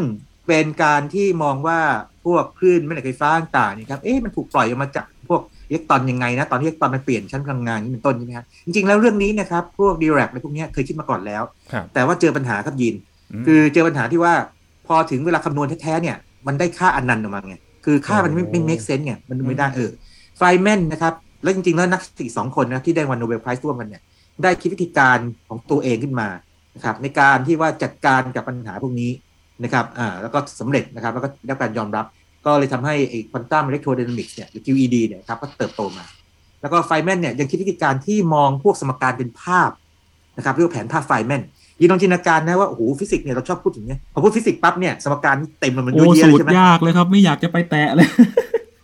[0.47, 1.79] เป็นการที่มองว่า
[2.25, 5.18] พวกคลื่นแม่เหล็กไฟฟ้าต่างๆนี่ครับเอ๊ะมันถูกปล่อยออกมาจากพวก
[5.69, 12.95] อิเล็กตรอนยังไงนะตอนที่อิเล็กตรอนมันเปลี่ยนชั้นพลังงานนี่เป็นต้นใช่ไหมครับจริงๆแล้วเรื่องนี้นะครับพวกดิแรกอะไรพวกเนี้ยเคยคิดมาก่อนแล้วครับแต่ว่าเจอปัญหาครับยิน
[13.41, 14.33] มคือเจอปัญหาที่ว่า
[14.87, 16.15] พอถึงเวลาคำนวณแท้ๆเนี่ย
[16.47, 19.89] มันได้ค่าอนันต์ออกมาไงคือค่ามันไม่โอ้ไม่ make sense ไงมันดูไม่ได้เออ
[20.37, 24.01] ไฟแมนนะครับแล้วจริงๆแล้วนักฟิสิกส์สองคนนะที่ได้รางวัล Nobel Prize ร่วมกันเนี่ย
[24.43, 26.27] ได้คิดวิธีการของตัวเองขึ้นมา
[26.75, 29.11] นะครับในการที่ว่าจัดการกับปัญหาพวกนี้
[29.63, 32.05] นะครับอ่าแล้วก็สำเร็จนะครับแล้วก็ได้รับการยอมรับ
[32.49, 36.03] ก็เลยทำให้ไอ้ quantum electrodynamics เนี่ยหรือ QED เนี่ยครับก็เติบโตมา
[36.61, 39.69] แล้วก็ไฟแมนเนี่ยยังคิดวิธีการที่มองพวกสมการเป็นภาพ
[40.37, 41.41] นะครับเรียกว่าแผนภาพไฟแมน
[41.81, 48.07] ยินลองจินตนาการนะว่าโอ้โหฟิสิกส์เนี่ยเราชอบพูดถึงเนี่ยพอพูดฟิสิกส์ปั๊บเนี่ยสมการเต็มมันโอ้ยุ่ยเยสูอะตใช่ไหมยากเลยครับไม่อยากจะไปแตะเลย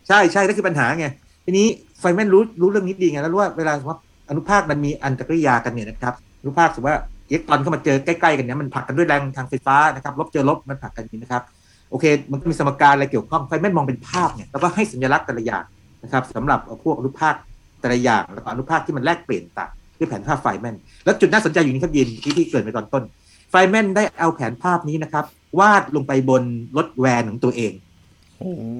[0.08, 1.08] ใช่ใช่นั่นคือปัญหาไง
[1.46, 1.68] ทีนี้
[2.00, 11.44] ไฟแมนรู้รู้เรื่องนี้ดีไงแล้วรู้ว่าเวลาสมมติว่าอนุภาคมันมีอันตรกิริยากันเนี่ยนะครับอนุภาคสมมติว่าอิเล็กตรอนเข้ามาเจอใกล้ๆกันเนี่ยมันผลักกันด้วยแรงทางไฟฟ้านะครับลบเจอลบมันผลักกันอย่างนี้นะครับ
[11.90, 15.64] โอเค มันก็มีสมการอะไรเกี่ยวข้องไฟแมนมองเป็นภาพเนี่ยแล้วก็ให้สัญลักษณ์แต่ละอย่าง
[16.04, 17.36] นะครับสำหรับพวกอนุภาค
[17.82, 20.76] แต่ละอย่างแล้วก็อนุภาคที่มันแลกเปลี่ยนต่างด้วยแผนภาพไฟแมน
[21.06, 23.04] แล้วจุดน่าสนใจอยู่นี้ครับยินที่ที่เกริ่นไปตอนต้น
[23.52, 25.26] ไฟแมนได้เอาแผนภาพนี้นะครับ
[25.60, 26.44] วาดลงไปบน
[26.78, 27.74] รถแวนของตัวเอง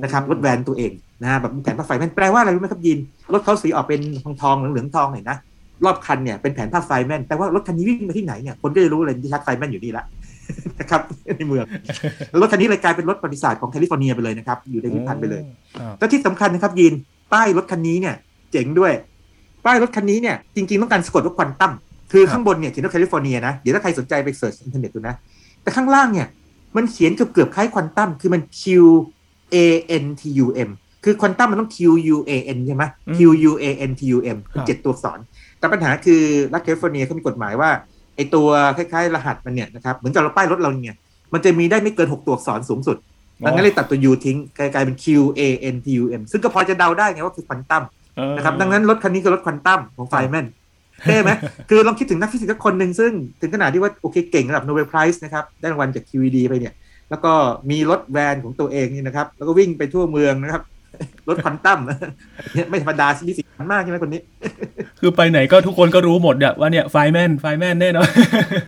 [0.04, 2.98] นะครับรถแวนตัวเองนะฮะแบบแผนภาพไฟแมนแปลว่าอะไรรู้ไหมครับยิน
[3.34, 5.38] รถเขาสีออกเป็นทองทองๆเหลืองๆทองหน่อยนะ
[5.86, 10.06] รอบคันเนี่ยเป็นแผนภาพไฟแมนแปลว่ารถคันนี้วิ่งไปที่ไหนเนี่ยคนก็จะรู้เลยริชาร์ดไฟแมนอยู่นี่ละ
[10.80, 11.02] นะครับ
[11.38, 11.66] ในเมือง
[12.30, 15.42] แล้วรถคันนี้เลยกลายเป็นรถประวัติศาสตร์ของแคลิฟอร์เนียไปเลยนะครับ อยู่ในพิพิธภัณฑ์ไปเลย
[15.80, 16.94] ครับแล้วที่สำคัญนะครับยิน
[17.34, 18.16] ป้ายรถคันนี้เนี่ย
[18.52, 18.94] เจ๋งด้วย
[19.66, 21.72] ป้ายรถคันนี้เนี่ยจริง ๆ ต้องการสะกดว่าควอนตัม
[22.12, 25.16] คือข้างบนเนี่ยเขียนว่าแคลิฟอร์เนียนะ เดี๋ยวถ้าใครสนใจไป search อินเทอร์เน็ตดูนะ
[25.62, 26.28] แต่ข้างล่างเนี่ย
[26.76, 28.64] มันเขียนเกือบเกือบๆคล้ายควอนตัมคือมัน Q
[29.56, 29.58] A
[30.04, 30.70] N T U M
[31.04, 31.78] คือควอนตัมมันต้อง Q
[32.16, 35.20] U A N ใช่ไหมอืม Q U A N T U M เป็นครับเจ็ดตัวอักษร
[35.60, 36.22] แต่ปัญหาคือ
[36.54, 37.70] รัฐแคลิฟอร์เนียเขามีกฎหมายว่า
[38.16, 38.48] ไอ้ตัว
[38.78, 40.98] คล้ายๆ รหัสมันเนี่ยนะครับเหมือนกับเราป้ายรถเราเนี่ย
[41.34, 42.98] มันจะมีได้ไม่เกินหกตัวอักษรสูงสุด
[43.46, 45.06] ดังนั้นเลยตัดตัว U ทิ้งกลายกลายเป็น Q
[45.40, 45.42] A
[45.74, 47.84] N T U M ซึ่งก็พอจะเดาได้ไงว่าคือควอนตัม
[48.18, 50.48] เออนะครับดังนั้นรถคันนี้คือรถควอนตัมของไฟน์แมน
[51.04, 51.32] เท่ไหม
[51.70, 56.74] คือลองคิดถึงนักฟิสิกส์สักคนหนึ่งซึ่งถึงขนาดที่ว่าโอเคเก่งระดับโนเบล Prize นะครับได้รางวัลจาก QED ไปเนี่ย
[57.10, 57.32] แล้วก็
[57.70, 60.62] มีรถแวนของตัวเองนี่นะครับ แล้วก็วิ่งไปทั่วเมืองนะครับ
[61.28, 61.80] รถควอนตัม
[62.54, 64.22] เนี่ยไม่ธรรมดามีสีสันมากใช่ไหมคนนี้
[65.00, 68.08] คือไปไหนก็ทุกคนก็รู้หมดเนี่ยว่าเนี่ยไฟน์แมนไฟน์แมนแน่นอน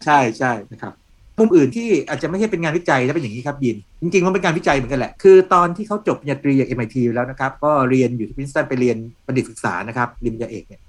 [0.05, 0.93] ใช่ใช่นะครับ
[1.37, 10.81] มุมอื่นที่อาจจะไม่ใช่เป็นงานวิจัยแล้วเป็นอย่างนี้ครับยิน จริงๆมันเป็นการวิจัยเหมือนกันแหละ คือตอนที่เขาจบปริญญาตรีจาก MIT แล้วนะครับ ก็เรียนอยู่ที่พรินซ์ตันไปเรียนบัณฑิตศึกษานะครับเรียนปริญญาเอกเนี่ย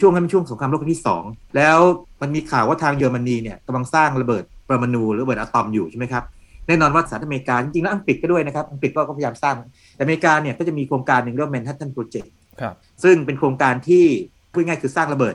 [0.00, 1.78] ช่วงนั้นเป็นช่วงสงครามโลกครั้งที่ 2 แล้ว
[2.20, 6.24] มันมีข่าวว่าทางเยอรมนีเนี่ยกำลังสร้างระเบิดปรมาณูหรือระเบิดอะตอมอยู่ใช่ไหมครับ
[6.70, 9.56] แน่นอนว่าสหรัฐอเมริกาจริงๆแล้วอังกฤษก็ด้วยนะครับอังกฤษก็พยายามสร้าง
[9.96, 14.04] แต่อเมริกาเนี่ยก็จะมีโครงการหนึ่งเรียกว่า Manhattan Project ครับซึ่งเป็นโครงการที่
[14.52, 15.34] พูดง่ายๆคือสร้างระเบิด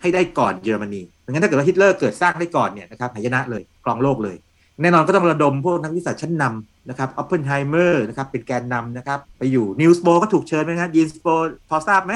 [0.00, 4.36] ให้ได้ก่อนเยอรมนีดังนั้นถ้าเกิดว่าฮิตเลอร์เกิดสร้างได้ก่อนเนี่ยนะครับหายนะเลยครองโลกเลย
[4.82, 11.26] แน่นอนก็ต้องระดมพวกนักวิทยาศาสตร์ชั้นนำนะครับออปเพนไฮเมอร์นะครับเป็นแกนนำนะครับไปอยู่นีลส์ บอร์ก็ถูกเชิญไหมครับนีลส์ บอร์
[11.68, 12.12] พอทราบไหม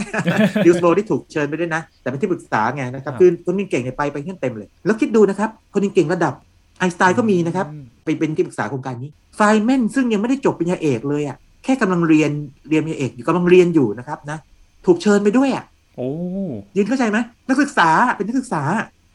[0.64, 6.34] นีลส์ บอร์ที่ถูกเชิญไปด้วยนะ แต่เป็นที่ปรึกษาไงนะครับคือคนเก่งๆเนี่ยไปไปเพื่อนเต็มเลย แล้วคิดดูนะครับคนเก่งๆระดับ
[6.78, 7.66] ไอน์สไตน์ก็มีนะครับ
[8.08, 12.30] ไปเป็นที่ปรึกษาโครงการนี้ไฟน์แมนซึ่งยังไม่ได้จบปริญญาเอกเลยอะแค่กำลังเรียน
[12.68, 14.38] เรียนปริญญาเอกอยู่กำลังเรียนอยู่นะครับนะ
[14.86, 15.64] ถูกเชิญไปด้วยอะ
[15.96, 16.08] โอ้
[16.76, 17.18] ยินเข้าใจไหม
[17.48, 18.62] นักศึกษาเป็นนักศึกษา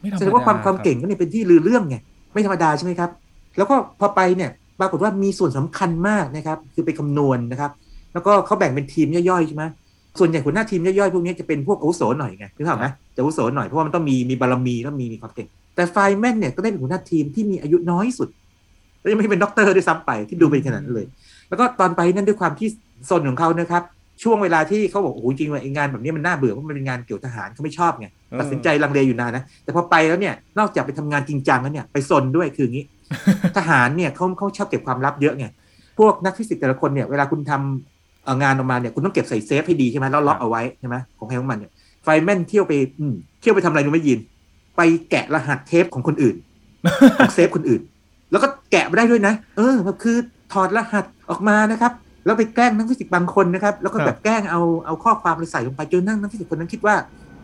[0.02, 1.98] ไม่ธรรมแสดาดงว่าความความรับเก่งก็เนี่ยเป็นที่ลือเรื่องไง
[2.34, 3.10] ไม่ธรรมดาใช่ไหมครับ
[3.58, 7.72] แล้วก็พอไปเนี่ยปรากฏว่ามีส่วนสำคัญมากนะครับ คือไปคำนวณนะครับ
[8.14, 9.64] แล้วก็เขาแบ่งเป็นทีมย่อยๆใช่ไหม
[10.20, 18.30] ส่วนใหญ่หัวหน้าทีมย่อยๆพวกนี้จะเป็นพวกอาวุโสหน่อยไงนึกภาพไหมจะอาวุโสหน่อยเพราะว่ามันต้องมีมีบารมีต้องมีมีความเก่งแต่ไฟแมนเนี่ยก็ได้เป็นหัวหน้าทีมที่มีอายุน้อยสุด
[19.04, 21.08] แล้วยังไม่เป็นด็อกเตอร์ด้วยซ้ำไปคิดดูเป็นขนาดนั้นเลย
[21.50, 23.84] แล้วก็ตอนไปนั่นด้วยความที่ซนของเขานะครับ
[24.24, 28.08] ช่วงเวลาที่เขาบอกโอ้โหจริงว่าไอ้งานแบบนี้มันน่าเบื่อเพราะมันเป็นงานเกี่ยวทหารเขาไม่ชอบไง
[28.40, 32.86] ตัดสินใจลังเลอยู่นานนะแต่พอไปแล้วเนี่ยนอกจากไปทำงานจริงจังแล้วเนี่ยไปซนด้วยคืออย่างนี้
[33.58, 35.46] ทหารเนี่ยเขาเขาชอบเก็บความลับเยอะไง
[36.00, 41.72] พวกนักฟิสิกส์แต่ละคนเนี่ยเวลาคุณทำเอ่องานออกมาเนี่ยคุณต้องเก็บใส่เซฟให้ดีใช่ไหมแล้วล็อกเอาไว้ใช่ไหมของใครของมันเนี่ย
[42.04, 44.20] ไฟน์แมนเที่ยวไปอืมเที่ยวไปทำอะไรรู้ไหมยิน
[44.78, 46.36] ไปแกะรหัสเซฟของคนอื่น
[47.18, 47.82] ของเซฟคนอื่น
[48.34, 50.18] แล้วก็แกะมาได้ด้วยนะ เออแบบคือ
[50.54, 51.92] ถอดรหัสออกมานะครับ
[52.26, 56.96] แล้วไปแกล้งนักฟิสิกส์บางคนนะครับ แล้วก็แบบแกล้งเอาเอาข้อความไปใส่ลงไปจนนั่งนักฟิสิกส์คนนั้นคิดว่า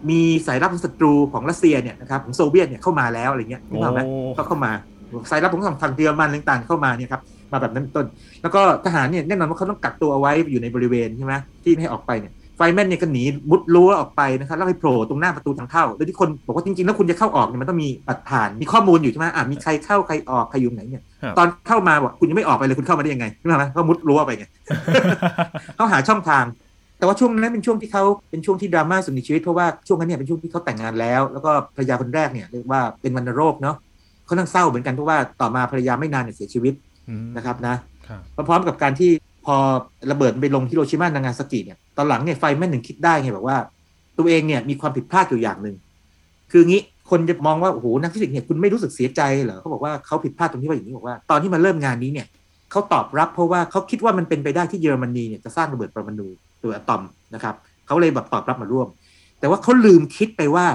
[0.09, 4.71] มีสายลับของศัตรูของรัสเซียเนี่ยนะครับของโซเวียตเนี่ยเข้ามาแล้วอะไรเงี้ยนึกภาพไหมโอ้ก็เข้ามา
[5.31, 7.21] สายลับของฝั่งเยอรมันต่างๆเข้ามาเนี่ยครับ
[7.51, 8.05] มาแบบนั้นเป็นต้น
[8.41, 24.45] แล้วก็ทหารเนี่ยแน่นอนว่าเขาต้องกักตัวเอาไว้อยู่ในบริเวณใช่ไหมที่ไม่ให้ออกไปเนี่ย ไฟแมนเนี่ยก็หนีมุดรั้วออกไปนะครับแล้วไปโผล่ตรงหน้าประตูทางเข้า โดยที่คนบอกว่าจริงๆ แล้วคุณจะเข้าออกเนี่ยมันต้องมีบัตรผ่าน มีข้อมูลอยู่ใช่ไหมอะมีใครเข้าใครออกใครอยู่ไหนเนี่ยครับตอนเข้ามาบอกคุณยังไม่ออกไปเลยคุณเข้ามาได้ยังไงใช่ไหมก็มุดรั้วไปไง
[25.75, 26.43] เขาหาช่องทาง
[26.97, 33.75] แต่ว่าช่วงนั้นเป็นช่วงที่เขาเป็นช่วงที่ดราม่าสุดในชีวิตเพราะว่าช่วงนั้นเนี่ยเป็นช่วงที่เขาแต่งงานแล้ว แล้วก็ภรรยาคนแรกเนี่ยเรียกว่าเป็นวัณโรคเนาะ
[34.25, 36.73] เขานั่งเศร้าเหมือนกันเพราะว่าต่อมาภรรยาไม่นานเนี่ยเสียชีวิต
[37.09, 37.75] อืมนะครับนะ
[38.07, 38.19] ครับ
[38.49, 39.55] พร้อมๆกับการที่พ อ
[40.11, 43.57] ระเบิดไปลงฮิโรชิมานางาซากิเนี่ยตอนหลังเนี่ยไฟน์แมนหนึ่งคิดได้ไงแบบว่า
[44.17, 45.75] ตัวเองเนี่ยมีความผิดพลาดอยู่อย่างหนึ่ง
[46.51, 52.27] คืองี้คนจะมองว่าโอ้โหนักฟิสิกส์เนี่ยคุณไม่รู้สึกเสียใจเหรอเขาบอกว่าเขาผิดพลาดตรงที่ว่าอย่างนี้บอกว่าตอนที่มาเริ่มงานนี้เนี่ย
[52.71, 56.27] เขาตอบรับเพราะว่าเขาคิดว่ามันเป็นไปได้ที่เยอรมนีเนี่ยจะสร้างระเบิดปรมาณู
[56.59, 57.01] หรืออะตอม
[57.35, 57.55] นะครับ
[57.87, 58.87] เขาเลยแบบตอบรับมาร่วม
[59.39, 60.65] แต่ว่าเขาลืมคิดไปว่า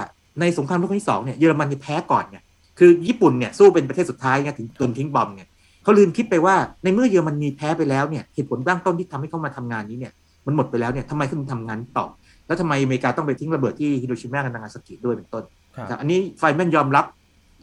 [0.40, 2.38] ในสงครามโลกครั้งที่สองเนี่ยเยอรมันนี่แพ้ก่อนไง
[2.78, 5.42] คือญี่ปุ่นเนี่ยสู้เป็นประเทศสุดท้ายไงถึงโดนทิ้งบอมไง
[5.84, 10.12] เขาลืมคิดไปว่าในเมื่อเยอรมนีแพ้ไปแล้วเนี่ยเหตุผลเบื้องต้นที่ทำให้เขามาทำงานนี้เนี่ย
[10.46, 12.06] มันหมดไปแล้วเนี่ยทำไมเขาถึงทำงานต่อ
[12.46, 15.44] แล้วทำไมอเมริกาต้องไปทิ้งระเบิดที่ฮิโรชิมากับนางาซากิด้วยเป็นต้น
[15.76, 17.04] ครับครับอันนี้ไฟแมนยอมรับ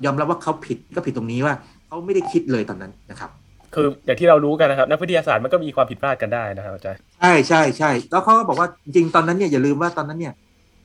[0.06, 1.54] ยอมรับว่าเขาผิดก็ผิดตรงนี้ว่า
[1.88, 3.30] เขาไม่ได้คิดเลยตอนนั้นนะครับ
[3.74, 10.34] คืออย่างที่เรารู้กันนะครับนักวิทยาศาสตร์มันก็มีความผิดพลาดกันได้นะครับอาจารย์ใช่ใช่ใช่แล้วเขาก็บอกว่าจริงๆตอนนั้นเนี่ยอย่าลืมว่าตอนนั้นเนี่ย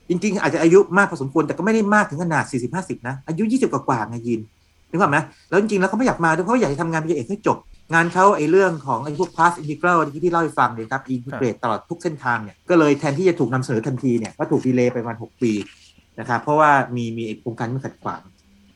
[0.09, 4.40] จริง ๆ อาจจะอายุมากพอสมควรแต่ก็ไม่ได้มากถึงขนาด 40 50 นะ อายุ 20 กว่าๆไงยิน
[4.96, 7.59] นึกภาพไหมแล้วจริงๆแล้วเขาไม่อยากมาด้วยเพราะว่าอยากจะทำงานปริญญาเอกให้จบ
[7.94, 15.52] งานเขาไอ้เรื่องของไอ้พวก pass integral ที่ที่เล่าให้ฟังเนี่ยครับ integrate ตลอดทุกเส้นทางเนี่ยก็เลยแทนที่จะถูกนำเสนอทันทีเนี่ยก็ถูกดีเลย์ไปประมาณ6ปี
[16.20, 18.20] นะครับเพราะว่ามีมีไอ้โครงการที่มันขัดขวาง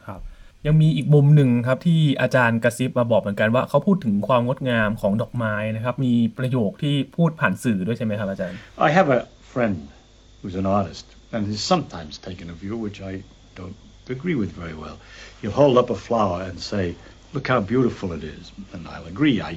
[0.07, 0.21] ครับ
[0.67, 9.21] ยังมีอีกมุมหนึ่งครับที่อาจารย์กระซิบมาบอกเหมือนกันว่าเขาพูดถึงความงดงามของดอกไม้นะครับ มีประโยคที่พูดผ่านสื่อด้วยใช่ไหมครับอาจารย์ I have a
[9.53, 9.77] friend
[10.41, 13.15] who's an artist, and he's sometimes taken a view which I
[13.59, 13.77] don't
[14.11, 14.99] agree with very well.
[15.41, 16.97] You'll hold up a flower and say,
[17.33, 18.51] Look how beautiful it is.
[18.73, 19.57] And I'll agree, I.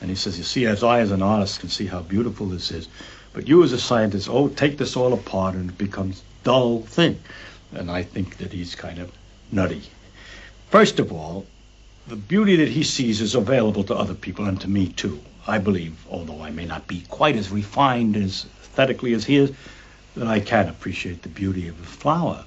[0.00, 2.70] And he says, You see, as I, as an artist, can see how beautiful this
[2.70, 2.88] is.
[3.32, 7.18] But you, as a scientist, oh, take this all apart and it becomes dull thing.
[7.72, 9.10] And I think that he's kind of
[9.50, 9.82] nutty.
[10.70, 11.46] First of all,
[12.06, 15.20] the beauty that he sees is available to other people and to me too.
[15.46, 19.52] I believe, although I may not be quite as refined as aesthetically as he is,
[20.16, 22.44] that I can appreciate the beauty of a flower.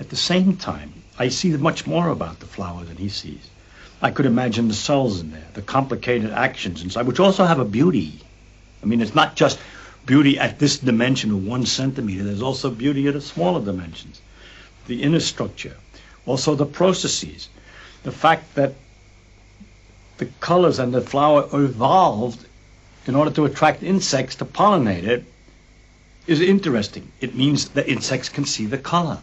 [0.00, 3.50] At the same time, I see much more about the flower than he sees.
[4.00, 7.64] I could imagine the cells in there, the complicated actions inside, which also have a
[7.64, 8.20] beauty.
[8.82, 9.58] I mean, it's not just
[10.06, 12.24] beauty at this dimension of one centimeter.
[12.24, 14.20] There's also beauty at smaller dimensions.
[14.86, 15.76] The inner structure,
[16.26, 17.48] also the processes,
[18.02, 18.74] the fact that
[20.18, 22.44] the colors and the flower evolved
[23.06, 25.24] in order to attract insects to pollinate it
[26.26, 27.10] is interesting.
[27.20, 29.18] It means that insects can see the color.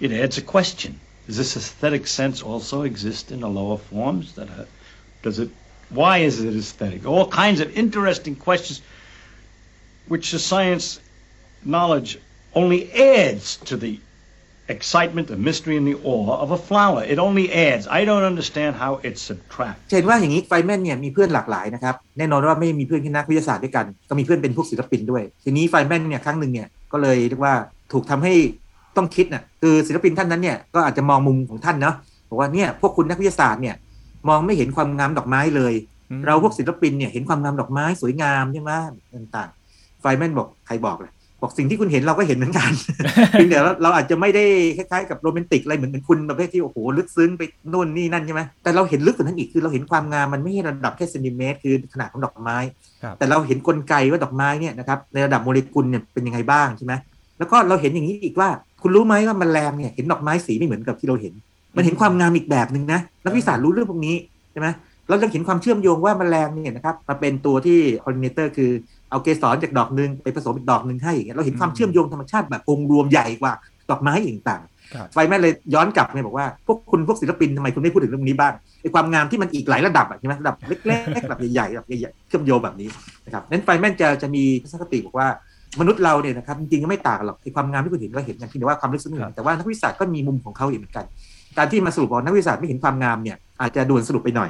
[0.00, 1.00] It adds a question.
[1.26, 4.34] Does this aesthetic sense also exist in the lower forms?
[4.34, 4.64] That uh,
[5.22, 5.50] does it?
[5.90, 7.06] Why is it aesthetic?
[7.06, 8.80] All kinds of interesting questions,
[10.08, 11.00] which the science
[11.64, 12.18] knowledge
[12.54, 14.00] only adds to the
[14.68, 17.04] excitement, the mystery, and the awe of a flower.
[17.04, 17.86] It only adds.
[17.86, 19.82] I don't understand how it subtracts.
[19.90, 27.54] จะเห็นว่าอย่างนี้ไฟแมนเนี่ยมีเพื่อนหลากหลายนะครับแน่นอนว่าไม่มีเพื่อนแค่นักวิทยาศาสตร์ด้วยกัน ก็มีเพื่อนเป็นพวกศิลปินด้วย ทีนี้ไฟแมนเนี่ยครั้งหนึ่งเนี่ยก็เลยเรียกว่า
[27.92, 28.34] ถูกทำให้
[28.97, 31.95] ต้องคิดน่ะคือศิลปินท่านนั้นเนี่ยก็อาจจะมองมุมของท่านเนาะ
[32.29, 33.75] บอกว่าเนี่ยพวกคุณนักวิทยาศาสตร์เนี่ย
[34.29, 35.73] มองไม่เห็นความงามดอกไม้เลย
[36.09, 38.71] อืมเราพวกศิลปินเนี่ยเห็นความงามดอกไม้สวยงามใช่ไหม
[39.15, 42.71] ต่างๆ ไฟแมนบอกใครบอกเลยบอกสิ่งที่คุณเห็นเราก็เห็นเหมือนกัน
[43.31, 44.45] เพียงแต่เราเราอาจจะไม่ได้
[44.77, 47.41] คล้ายๆกับโรแมนติกอะไรเหมือนเหมือนคุณประเภทที่โอ้โหลึกซึ้งไป
[47.73, 52.57] นู่นนี่นั่นใช่ไหมแต่เราเห็นลึกกว่านั้นอีกคือเราเห็นความงามมันไม่ใช่ระดับแค่เซนติเมตรคือขนาดของดอกไม้
[53.03, 56.93] ครับแต่เราเห็นกลไกว่าดอกไม้เนี่ยนะครับในระดับโมเลกุลเนี่ยเป็นยังไงบ้างใช่ไหม
[57.37, 58.49] แล้วก็เราเห็นอย่างนี้อีกว่า
[58.81, 61.33] คุณรู้ไหมว่าแมลงเนี่ยเห็นดอกไม้สีไม่เหมือนกับที่เราเห็น
[61.75, 64.15] มันเห็นความงามอีกแบบหนึ่งนะนักวิทยาศาสตร์รู้เรื่องพวกนี้
[64.51, 64.67] ใช่ไหม
[65.09, 68.71] เรายังเห็นความเชื่อมโยงว่าแมลงเนี่ยนะครับมาเป็นตัวที่พอลิเนเตอร์คือ
[69.09, 73.53] เอาเกสรจากดอกหนึ่งไปผสมอีกดอกหนึ่งให้อย่างเงี้ยเราเห็นความเชื่อมโยงธรรมชาติแบบองค์รวมใหญ่กว่า
[73.89, 74.61] ดอกไม้อย่างต่าง
[74.95, 82.89] ครับไฟแม่เลยย้อนกลับไงบอกว่าพวกคุณพวกศิลปินทำไมคุณไม่พูดถึงเรื่องนี้บ้างไอ้ความงามที่มันอีกหลายระดับอะใช่ไหมระดับเล็กๆระดับใหญ่ๆระดับใหญ่ๆเชื่อมโยงแบบนี้
[83.25, 85.27] นะครับนั้นไฟแม่นจะจะมีทัศนคติบอกว่า
[85.79, 91.05] มนุษย์เราเนี่ยนะครับจริงๆก็ไม่ต่างกันหรอกไอ้ความงามที่คุณเห็นก็เห็นกันเพียงแต่ว่าความลึกซึ้งไม่เหมือนแต่ว่านักวิทยาศาสตร์ก็มีมุมของเขาอีกเหมือนกัน
[91.57, 94.49] การที่มาสรุปว่านักวิทยาศาสตร์ไม่เห็นความงามเนี่ยอาจจะด่วนสรุปไปหน่อย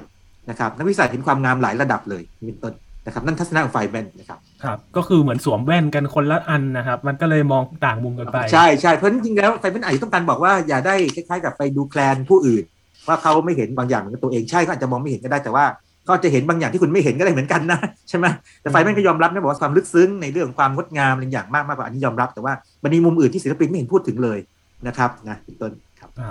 [0.50, 2.74] นะครับนักวิทยาศาสตร์เห็นความงามหลายระดับเลยนี่เป็นต้น
[3.06, 12.64] นะครับนั่นทัศนะของไฟแมนนะครับครับ ก็คือเหมือนสวมแว่นกันคนละอันนะครับ มันก็เลยมองต่างมุมกันไป ใช่ใช่เพราะจริงๆแล้วไฟเป็นไอต้องการบอกว่าอย่าได้คล้ายๆกับไปดูแคลนผู้อื่น
[13.08, 15.66] ว่าเขาไม่เห็นบางอย่างเหมือนกับตัวเองใช่เขาอาจจะมองไม่เห็นก็ได้แต่ว่า
[16.06, 18.26] เขาจะเห็นบางอย่างที่คุณไม่เห็นก็ได้เหมือนกันนะใช่ไหม
[18.62, 24.40] แต่ไฟแม่นก็ยอมรับนะบอกว่าความลึกซึ้งในเรื่องของความงดงามอะไรอย่างมากมากกว่าอันนี้ยอมรับ แต่ว่ามันมีมุมอื่นที่ศิลปินไม่เห็นพูดถึงเลย
[24.88, 26.30] นะครับนะเป็นต้นครับอ่า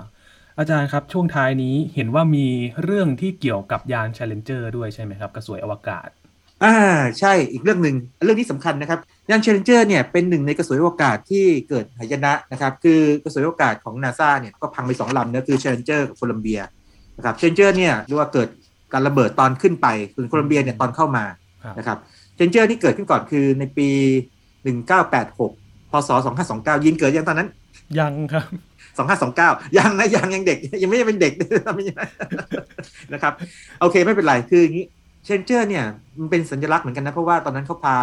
[0.58, 2.46] อาจารย์ครับ ช่วงท้ายนี้เห็นว่ามี
[2.82, 6.08] เรื่องที่เกี่ยวกับยาน Challenger ด้วยใช่ไหมครับกระสวยอวกาศ
[6.64, 6.76] อ่า
[7.18, 8.98] ใช่อีกเรื่องหนึ่งเรื่องนี้สำคัญนะครับ
[9.30, 16.60] ยานเชลเลนเจอร์เนี่ยเป็นหนึ่งในกระสวยอวกาศที่เกิดหายนะนะครับคือกระสวยอวกาศของนาซาเนี่ยก็พังไปสองลำนะคือเชลเลนเจอร์กับโคลัมเบีย
[17.16, 18.48] นะครับเชลเลนเจอร์เนี่ยเรียกว่าเกิด
[18.92, 21.24] การระเบิดตอนขึ้นไปส่วนโคลัมเบียเนี่ยตอนเข้ามา
[21.64, 21.98] ครับนะครับ
[22.36, 23.88] เชลเลนเจอร์ที่เกิดขึ้นก่อนคือในปี
[24.68, 26.10] 1986พศ
[26.48, 27.48] 2529 ยินเกิดยังตอนนั้น
[27.98, 28.46] ยังครับ
[28.98, 31.32] 2529ยังนะยังยังเด็ก ยังไม่ได้เป็นเด็ก
[31.74, 32.04] ไม่ใช่
[33.12, 33.32] นะครับ
[33.80, 34.86] โอเคไม่เป็นไรคืออย่างนี้
[35.24, 35.84] เชลเลนเจอร์เนี่ย
[36.18, 37.96] มันเป็นสัญลักษณ์เหมือนกันนะเพราะว่าตอนนั้นเขาพา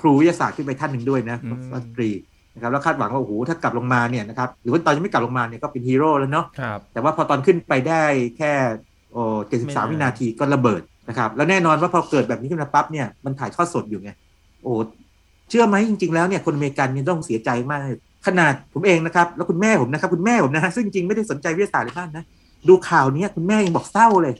[0.00, 2.10] ครูวิทยาศาสตร์ขึ้นไปท่านหนึ่งด้วยนะอืมรัฐตรี
[2.54, 8.02] นะครับแล้วคาดหวังว่าโอ้โหถ้ากลับลงมาเนี่ยนะครับหรือว่าตอนยังไม่กลับลงมาเนี่ยก็เป็นฮีโร่แล้วเนาะครับแต่ว่าพอตอนขึ้นไปได้
[8.38, 8.52] แค่
[9.14, 9.22] โอ้
[9.66, 14.10] ไม่นาน73วินาทีก็ระเบิดนะครับ แล้วแน่นอนว่าพอเกิดแบบนี้ขึ้นมาปั๊บเนี่ยมันถ่ายทอดสดอยู่ไง
[14.62, 14.72] โอ้
[15.50, 17.80] เชื่อไหมจริง ๆ แล้วเนี่ยคนอเมริกันเนี่ยต้องเสียใจมาก
[18.26, 22.24] ขนาดผมเองนะครับ แล้วคุณแม่ผมนะครับ คุณแม่ผมนะฮะซึ่งจริงไม่ได้สนใจวิทยาศาสตร์เลยมากนะ
[22.68, 24.34] ดูข่าวเนี้ยคุณแม่ยังบอกเศร้าเลย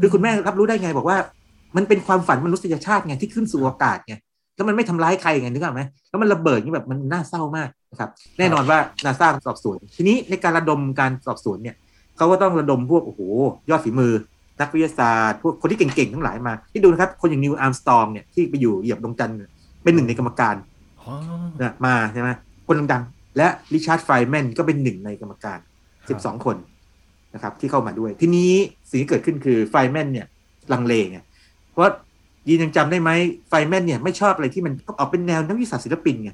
[0.00, 1.18] คือคุณแม่รับรู้ได้ไงบอกว่า
[1.76, 4.14] มันเป็นความฝันมนุษยชาติไงที่ขึ้นสู่อากาศไง
[4.56, 11.76] แล้วมันไม่ทำร้ายใครไงนึกออกไหมแล้วมันระเบิดนี่แบบมันน่าเศร้ามากนะครับ แน่นอนว่านาซาสอบสวน ทีนี้ในการระดมการสอบสวนเนี่ย
[12.16, 13.20] เขาก็ต้องระดมพวกโอ้โห
[13.70, 14.12] ยอดฝีมือ
[14.60, 19.50] นักวิทยาศาสตร์ พวกคนที่เก่งๆทั้งหลายมา คิดดูนะครับ คนอย่างนีลอาร์มสตรองเนี่ยที่ไปอยู่เหยียบดวงจันทร์เนี่ย
[19.82, 20.54] เป็นหนึ่งในกรรมการ
[21.00, 21.12] อ๋อ
[21.62, 22.28] นะมาใช่ไหม
[22.66, 25.58] คนดังๆ และริชาร์ดไฟน์แมนก็เป็นหนึ่งในกรรมการ
[26.02, 26.56] 12คน
[27.34, 28.50] นะครับ ที่เข้ามาด้วย ทีนี้
[28.90, 30.26] สิ่งที่เกิดขึ้นคือไฟน์แมนเนี่ย
[30.72, 31.18] ลังเลไง
[31.70, 31.82] เพราะ
[32.48, 33.10] ยินยังจำได้ไหม
[33.48, 36.30] ไฟน์แมนเนี่ยไม่ชอบอะไรที่มันออกเป็นแนวนักวิทยาศาสตร์ศิลปินไง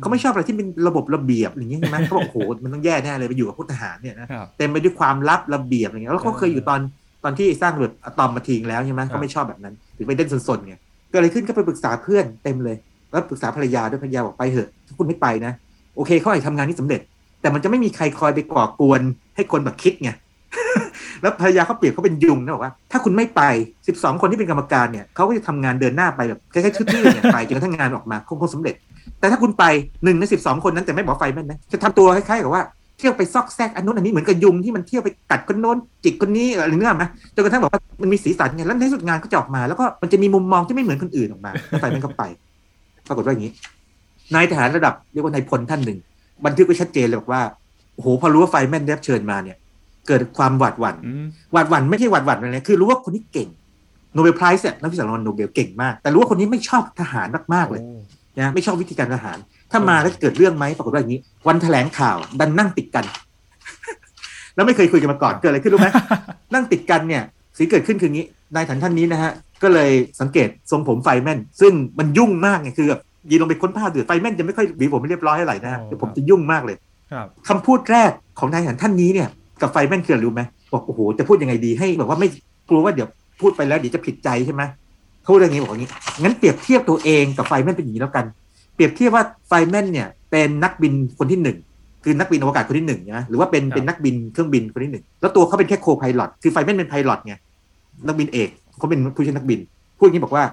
[0.00, 6.80] เขาไม่ชอบอะไรที่เป็นระบบระเบียบอะไรอย่างเงี้ยใช่ไหมเขาบอกโอ้โหมันต้องแย่แน่เลยไปอยู่กับพวกทหารเนี่ยนะครับเต็มไปด้วยความลับระเบียบอะไรเงี้ยแล้วเขาเคยอยู่ตอน
[7.24, 10.74] ตอนที่สร้างระเบิดอะตอมมาทิ้งแล้วใช่ไหมครับเขาไม่ชอบแบบนั้นถึงไปเล่นสนๆไง
[11.10, 12.76] เกิดอะไรขึ้นก็ไปปรึกษาเพื่อนเต็มเลย
[13.10, 15.52] แล้วปรึกษาภรรยาด้วยภรรยาบอกไปเถอะถ้าคุณไม่ไปนะ
[15.96, 17.00] โอเคเขาอาจจะทำงานที่สำเร็จ
[17.40, 19.00] แต่มันจะไม่มีใครคอยไปก่อกวน
[19.36, 20.10] ให้คนแบบคิดไง
[21.22, 23.42] แล้วภรรยาเขาเปรียบเขาเป็นยุงนะบอกว่าถ้าคุณไม่ไป
[23.84, 28.74] 12 คนที่เป็นกรรมการเนี่ยเขาก็จะทำงานเดินหน้าไปแบบคล้ายๆทื่อๆเนี่ยไปจนกระทั่งงานออกมาคงคงสำเร็จ
[29.20, 29.64] แต่ถ้าคุณไป
[30.04, 32.62] หนึ่งใน12คนนั้นแต่ไม่บอกไฟแม่นนะจะทำตัวคล้ายๆกับว่า
[32.98, 42.22] เที่ยวไปซอกแซกอันนู้นอันนี้เหมือนกับยุงที่มันเที่ยวไปกัดคนโน้นจิกคนนี้อะไรเนื้อไหมจนกระทั่งบอกว่ามันมีสีสันไงแล้วในที่สุดงานก็จะออกมา แล้วก็มันจะมีมุมมองที่ไม่เหมือนคนอื่นออกมาแล้วไฟแม่นก็ไป
[43.08, 43.52] ปรากฏว่าอย่างนี้
[44.34, 45.98] นายทหารระดับเรียกว่านายพลท่านหนึ่ง
[46.44, 47.42] บันทึกไว้ชัดเจนเลยบอกว่า
[47.94, 49.56] โอ้โหพอรู้ว่าไฟแม่นได้รับเชิญมาเนี่ย
[50.08, 53.48] เกิดความหวาดหวั่นอืมหวาดหวั่นไม่ใช่หวาดหวั่นอะไรนะคือรู้ว่าคนนี้เก่ง
[54.14, 57.92] โนเบลไพรส์เนี่ยนักวิชาการโนเบลเก่งมาก แต่รู้ว่าคนนี้ไม่ชอบทหารมากๆเลยโอ้
[58.38, 59.38] นะไม่ชอบวิธีการทหาร
[59.70, 63.04] ถ้ามาแล้วจะเกิดเรื่องไหมปรากฏว่าอย่างนี้ วันแถลงข่าว ดันนั่งติดกัน
[64.54, 65.88] แล้วไม่เคยคุยกันมาก่อนเกิดอะไรขึ้นรู้ไหม
[66.54, 67.22] นั่งติดกันเนี่ย
[67.56, 76.76] สิ่งที่เกิดขึ้นคืออย่างนี้นายฐานท่านนี้นะฮะก็เลยสังเกตทรงผมไฟแม่น ซึ่งมันยุ่งมากไงคือแบบยีนลงไปค้นผ้าเดือดไฟแม่นจะไม่ค่อยหวีผมไม่เรียบร้อยเท่าไหร่นะฮะแต่ผมจะยุ่งมากเลย
[77.12, 79.28] ครับคำพูดแรกของนายทหารท่านนี้เนี่ย
[79.60, 80.42] กับไฟแม่นคืออะไรรู้ไหม
[80.72, 82.28] บอกโอ้โหจะพูดยังไงดีให้แบบว่าไม่
[82.68, 83.08] กลัวว่าเดี๋ยว
[83.40, 84.62] พูดไปแล้วเดี๋ยวจะผิดใจใช่ไหม
[85.24, 85.90] เขาพูดอย่างนี้บอกอย่างนี้
[86.22, 88.24] งั้นเปรียบเทียบตัวเองกับไฟแม่นเป็นอย่างนี้แล้วกัน
[88.74, 91.56] เปรียบเทียบว่าไฟแม่นเนี่ย เป็นนักบินคนที่หนึ่ง
[92.04, 97.34] คือนักบินอวกาศคนที่หนึ่งนะหรือว่าเป็นครับเป็นนักบินเครื่องบินคนที่หนึ่งแล้วตัวเขาเป็นแค่โคไพลอตคือไฟแม่นเป็นไพลอตไง
[98.06, 99.60] นักบินเอกเขาเป็นผู้ช่วยนักบิน
[99.98, 100.44] พูดอย่างนี้บอกว่า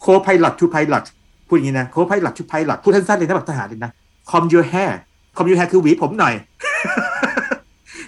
[0.00, 1.04] โคไพลอตทูไพลอต
[1.48, 3.90] พูดอย่างนี้นะโคไพลอตทูไพลอตพูดสั้นๆเลยนะแบบทหารเลยนะ
[4.30, 4.92] com your hair
[5.36, 6.34] com your hair คือหวีผมหน่อย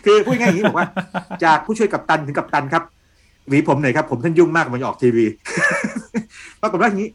[0.04, 0.88] คือพูดง่ายๆอย่างนี้บอกว่า
[1.44, 2.82] จากผู้ช่วยกัปตันถึงกัปตันครับ
[3.48, 5.26] หวีผมหน่อยครับ ผมท่านยุ่งมากมันจะออกทีวี
[6.62, 7.10] ปรากฏว่าอย่างนี้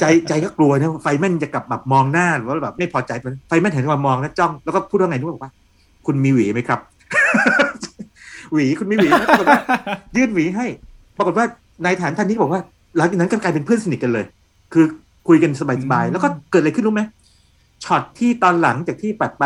[0.00, 5.52] ใจใจก็กลัวนะไฟแม่นจะกลับแบบมองหน้าหรือว่าแบบไม่พอใจมันไฟแม่นเห็นมามองแล้วจ้องแล้วก็พูดว่าไงรู้บอกว่า
[6.06, 6.80] คุณมีหวีไหมครับ
[8.52, 9.60] หวีคุณมีหวีไหมปรากฏว่า
[10.16, 10.66] ยื่นหวีให้
[11.16, 11.44] ปรากฏว่า
[11.84, 12.60] นายทหารท่านนี้บอกว่า
[12.96, 14.24] หลังจากนั้นก็กลายเป็นเพื่อนสนิทกันเลย
[14.72, 14.84] คือ
[15.28, 17.02] คุยกันสบายๆแล้วก็เกิดอะไรขึ้นรู้ไหม
[17.84, 19.44] ช็อตที่ตอนหลังจากที่ปัดไป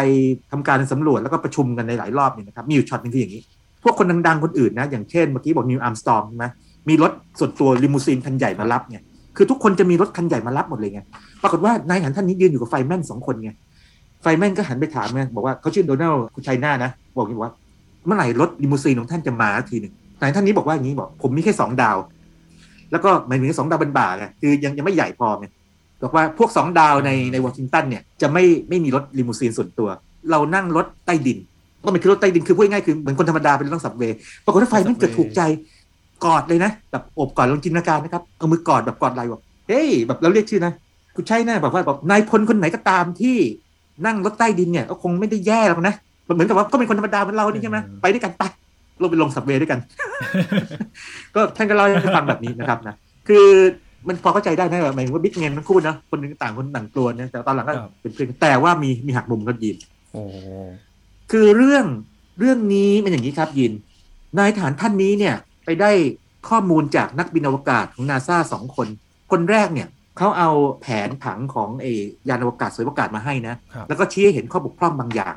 [0.51, 3.43] ทำการสำรวจแล้วก็ประชุมกันในหลายรอบเนี่ยนะครับมีอยู่ช็อตหนึ่งคืออย่างนี้
[3.83, 6.45] พวกคนดังๆคนอื่นนะ อย่างเช่นเมื่อกี้บอกนีลอาร์มสตรองใช่ไหม
[6.91, 9.03] มีรถส่วนตัวลิมูซีนคันใหญ่มารับเนี่ย
[9.37, 11.01] คือทุกคนจะมีรถคันใหญ่มารับหมดเลยไง
[11.43, 13.51] ปรากฏว่านายทหารท่านนี้ยืนอยู่กับไฟน์แมนสองคนไง
[14.23, 17.53] ไฟน์แมนก็หันไปถามไงบอกว่าเขาชื่อโดนัลด์คุณชัยนานะบอกอย่างว่า
[18.07, 21.97] เมื่อไหร่รถลิมูซีนของท่านจะมาทีหนึ่งนายทหารท่านนี้บอกว่าอย่างนี้บอก ผมมีแค่สองดาว
[22.93, 25.47] แล้วก็หมายถึงสองดาวบนบ่าไงคือยังยังไม่ใหญ่พอไง
[26.03, 29.89] บอกว่าพวกสองดาวในในวอชิงตันเนี่ยจะไม่ไม่มีรถลิมูซีนส่วนตัว
[30.31, 31.39] เรานั่งรถใต้ดิน
[31.85, 35.41] ก็มันคือรถใต้ดินคือพูดง่ายๆคือเหมือนคนธรรมดาเป็นรถนั่ง subway ปรากฏว่าไฟน์แมนเกิดถูกใจ
[36.25, 40.73] กอดเลยนะแบบโอบกอดลองจินตนาการนะครับเอามือกอดแบบกอดไหล่บอกเฮ้ยแบบเราเรียกชื่อนะ
[41.17, 43.37] คุณใช่นะแบบว่าแบบนายพลคนไหนก็ตามที่
[44.07, 45.95] นั่งรถใต้ดินเนี่ยก็คงไม่ได้แย่หรอกนะ
[46.29, 48.43] มันเหมือนกับว่าก็เป็นคนธรรมดาเหมือนเรานี่ใช่ไหมไปด้วยกันไป
[49.03, 49.81] ลงไปลงสับเวย์ด้วยกัน
[51.35, 52.95] ก็ท่านก็เล่าให้ฟังแบบนี้นะครับนะ
[53.29, 53.47] คือ
[54.09, 59.77] มันพอเข้าใจได้นะหมายถึงว่าบิ๊กเงนทั้งคู่นะคนหนึงต่างคนต่างกลัวนะแต่ตอนหลังก็ครับเป็นเพื่อนกันแต่ว่ามีมีหักมุมครับยิน
[60.13, 60.23] โอ้
[61.31, 61.85] คือเรื่อง
[62.39, 63.73] เรื่องนี้เป็นอย่างนี้ครับยิน
[64.39, 65.35] นายฐานท่านนี้เนี่ย
[65.71, 65.95] ไปได้
[66.49, 68.89] ข้อมูลจากนักบินอวกาศของนาซาสองคน
[69.31, 70.51] คนแรกเนี่ยเขาเอา
[70.83, 71.87] แผนผังของเอ
[72.29, 75.35] ยานอวกาศสวยอวกาศมาให้นะครับแล้วก็ชี้ให้เห็นข้อบกพร่องบางอย่าง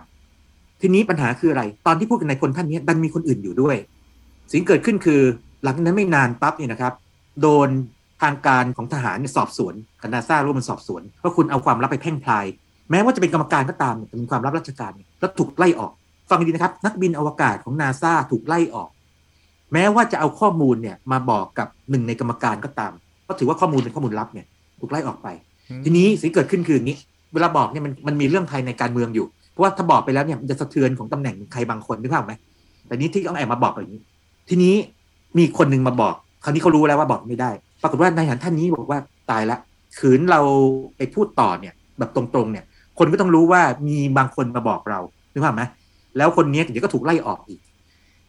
[0.82, 3.76] ทีนี้ปัญหาคืออะไร ตอนที่พูดกันในคนท่านนี้ดันมีคนอื่นอยู่ด้วย
[4.50, 5.22] สิ่งที่เกิดขึ้นคือ
[5.64, 6.94] หลังจากนั้นไม่นานปั๊บเนี่ยนะครับ
[7.42, 7.70] โดน
[8.22, 12.46] ทางการของทหารเนี่ยสอบสวนกับนาซาร่วมมันสอบสวนว่าคุณเอาความลับไปแพร่งพราย
[12.92, 15.92] แม้ว่าจะเป็นกรรมการก็ตามเนี่ยแต่เป็นความลับราชการเนี่ยแล้วถูกไล่ออก
[16.30, 18.90] ฟังดีนะครับ นักบินอวกาศของนาซาถูกไล่ออก
[19.74, 22.94] แม้ว่าจะเอาข้อมูลเนี่ยมาบอกกับหนึ่งในกรรมการก็ตาม
[23.28, 24.46] ก็ถือว่าข้อมูลเป็นข้อมูลลับเนี่ย
[24.80, 25.28] ถูกไล่ออกไป
[25.86, 26.98] ทีนี้สิ่งที่เกิดขึ้นคืออย่างนี้
[27.34, 32.34] เวลาบอกเนี่ยมันมันมีเรื่องภายในการเมืองอยู่ เพราะว่าถ้าบอกไปแล้วเนี่ยมันจะสะเทือนของตำแหน่งใครบางคนนึกภาพไหม
[32.88, 34.02] แต่นี้ที่ต้องแอบมาบอกอย่างนี้
[34.50, 34.74] ทีนี้
[35.38, 39.00] มีคนหนึ่งมาบอก คราวนี้เขารู้แล้วว่าบอกไม่ได้ ปรากฏว่านายทหารท่านนี้บอกว่า
[39.32, 39.58] ตายละ
[40.00, 40.42] ขืนเรา
[40.98, 42.66] ไปพูดต่อเนี่ย แบบตรงๆเนี่ย
[43.00, 45.00] คนก็ต้องรู้ว่ามีบางคนมาบอกเรา
[45.32, 45.64] นึกภาพไหม
[46.18, 47.60] แล้วคนนี้เดี๋ยวก็ถูกไล่ออกอีก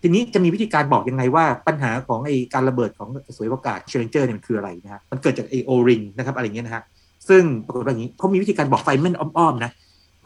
[0.07, 6.83] ทีนี้จะมีวิธีการบอกยังไงว่าปัญหาของไอการระเบิดกระสวยอวกาศเชลเลนเจอร์เนี่ยมันคืออะไรนะฮะมันเกิดจากไอ O-ring นะครับอะไรเงี้ยนะฮะ
[7.29, 9.71] ซึ่งปรากฏว่าอย่างนี้เขามีวิธีการบอกไฟน์แมนอ้อมๆนะ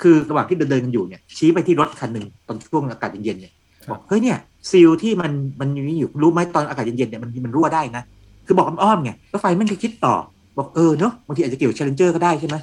[0.03, 3.53] คือระหว่างที่เดินเดินกันอยู่เนี่ยชี้ไปที่รถคันหนึ่งตอนช่วงอากาศเย็นๆเนี่ย
[3.91, 4.38] บอกเฮ้ยเนี่ย
[4.70, 8.03] seal ที่มันมันอยู่นี่อยู่รู้ไหมตอนอากาศเย็นๆเนี่ยมันมันรั่วได้นะ
[8.47, 10.14] คือบอกอ้อมๆไงแล้วไฟน์แมนก็คิดต่อ
[10.59, 12.57] บอกเออเนาะบางทีอาจจะเกี่ยวเชลเลนเจอร์ก็ได้ใช่ไหม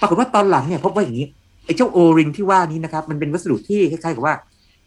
[0.00, 1.26] ปรากฏว่าตอนหลังเนี่ยพบว่าอย่างนี้
[1.66, 4.34] ไอ้เจ้า O-ring ที่ว่านี้นะครับมันเป็นวัสดุที่คล้ายๆกับว่า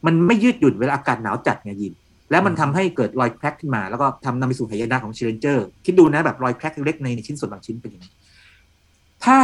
[0.06, 1.94] มันไม่ยืดหยุ่นเวลาอากาศหนาวจัดไงยิน
[2.32, 8.12] แล้วมันทำให้เกิดรอย crack ขึ้นมา แล้วก็ทำนำไปสู่หายนะของชาเลนเจอร์คิดดูนะแบบรอย crack เล็กๆในในชิ้นส่วนบางชิ้นเป็นอย่างนี้
[9.26, 9.38] ถ้า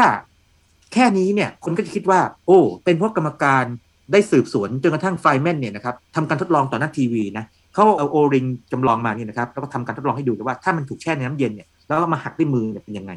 [0.93, 3.65] แค่นี้เนี่ยคนก็จะคิดว่า โอ้ เป็นเพราะกรรมการ
[4.11, 13.11] ได้สืบสวนจนกระทั่งไฟแมนเนี่ยนะครับทำการทดลองต่อหน้าทีวีนะเขาเอา O-ring จำลองมาเนี่ยนะครับแล้วก็ทำการทดลองให้ดูเลยว่าถ้ามันถูกแช่ในน้ำเย็นเนี่ยแล้วก็มาหักด้วยมือเนี่ยเป็นยังไง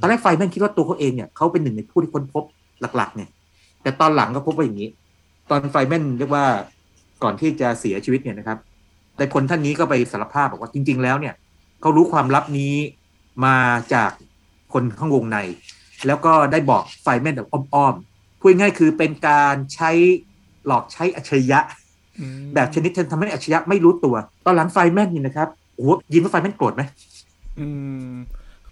[0.00, 2.44] ตอนแรกไฟแมนคิดว่าตัวเขาเองเนี่ยเขาเป็นหนึ่งในผู้ที่ค้นพบ
[2.96, 3.28] หลักๆเนี่ย
[3.82, 4.88] แต่ตอนหลังก็พบว่าอย่างนี้
[5.50, 6.46] ตอนไฟแมนเรียกว่า
[7.22, 8.58] ก่อนที่จะเสียชีวิตเนี่ยนะครับ
[9.16, 11.34] แต่คนท่านนี้ก็ไปสารภาพบอกว่าจริง ๆ แล้วเนี่ย
[11.80, 12.74] เขารู้ความลับนี้
[13.44, 13.56] มา
[13.94, 14.10] จาก
[14.72, 15.38] คนข้างวงใน
[16.06, 19.90] แล้วก็ได้บอกไฟแมนแบบอ้อมๆพูดง่ายๆคือเป็นการใช้
[20.66, 21.60] หลอกใช้อัจฉริยะ
[22.54, 24.14] แบบชนิดที่ทำให้อัจฉริยะไม่รู้ตัว
[24.46, 26.82] ตอนหลังไฟแมนนี่นะครับโอ้โหยินว่าไฟแมนโกรธไหม
[27.58, 27.66] อื
[28.12, 28.14] ม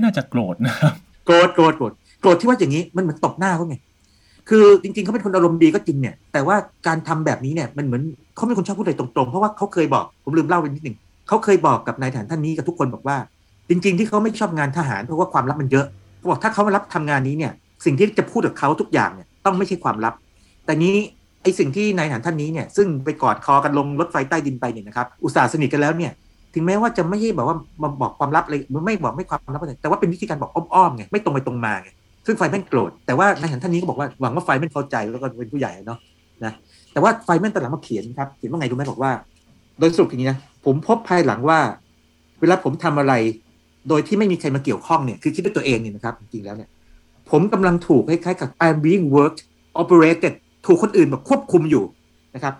[0.03, 0.93] น่าจะโกรธนะครับ
[1.27, 3.77] โกรธโกรธโกรธโกรธที่ว่าอย่างนี้มันเหมือนตบหน้าเขาไง
[4.49, 8.03] คือจริงๆเขาเป็นคนอารมณ์ดีก็จริงเนี่ย แต่ว่าการทำแบบนี้เนี่ยมันเหมือน
[8.35, 10.97] เขาเป็นคนชอบพูดอะไรตรงๆ เพราะว่าเขาเคยบอกผมลืมเล่าไปนิดหนึ่ง
[11.29, 13.17] เขาเคยบอกกับนายทหารท่านนี้กับทุกคนบอกว่า
[13.69, 15.87] จริง ๆ ที่เขาไม่ชอบงานทหารเพราะว่าความลับมันเยอะ
[16.19, 17.53] เขาบอกถ้าเขามารับทำงานนี้เนี่ย
[17.85, 20.15] สิ่งที่จะพูดกับเขาทุกอย่างเนี่ยต้องไม่ใช่ความลับ
[20.67, 20.95] แต่นี้
[21.43, 26.13] ไอสิ่งที่นายทหารท่านนี้เนี่ยซึ่งไปกอดคอกันลงรถไฟใต้ดินไปเนี่ยนะครับอุตส่าห์สนิทกันแล้วเนี่ย
[26.55, 31.91] ถึงแม้ว่าจะไม่ใช่แบบว่ามาบอกความลับอะไรไม่บอกไม่ความลับอะไรแต่ว่าเป็นวิธีการบอกอ้อมๆไงไม่ตรงไปตรงมาไง
[32.27, 35.99] ซึ่งไฟแม่นโกรธแต่ว่านายหารท่านนี้ก็บอกว่าหวังว่าไฟแม่นเข้าใจแล้วก็เป็นผู้ใหญ่เนาะ
[36.45, 36.53] นะ
[36.93, 39.13] แต่ว่าไฟแม่นตอนหลังมาเขียนครับเขียนว่าไงรู้ไหมบอกว่า
[39.79, 41.59] โดยสรุปอย่างนี้นะผมพบภายหลังว่า
[42.41, 43.15] เวลาผมทำอะไร
[43.89, 46.69] โดยที่ไม่มีใครมาเกี่ยวข้องเนี่ยคือคิดด้วยตัวเองเนี่ยนะครับจริงๆแล้วเนี่ย
[47.31, 49.41] ผมกำลังถูกคล้ายๆกับ I'm being worked
[49.81, 50.35] operated
[50.67, 51.85] ถูกคนอื่นแบบควบคุมอยู่
[52.35, 52.55] นะครับ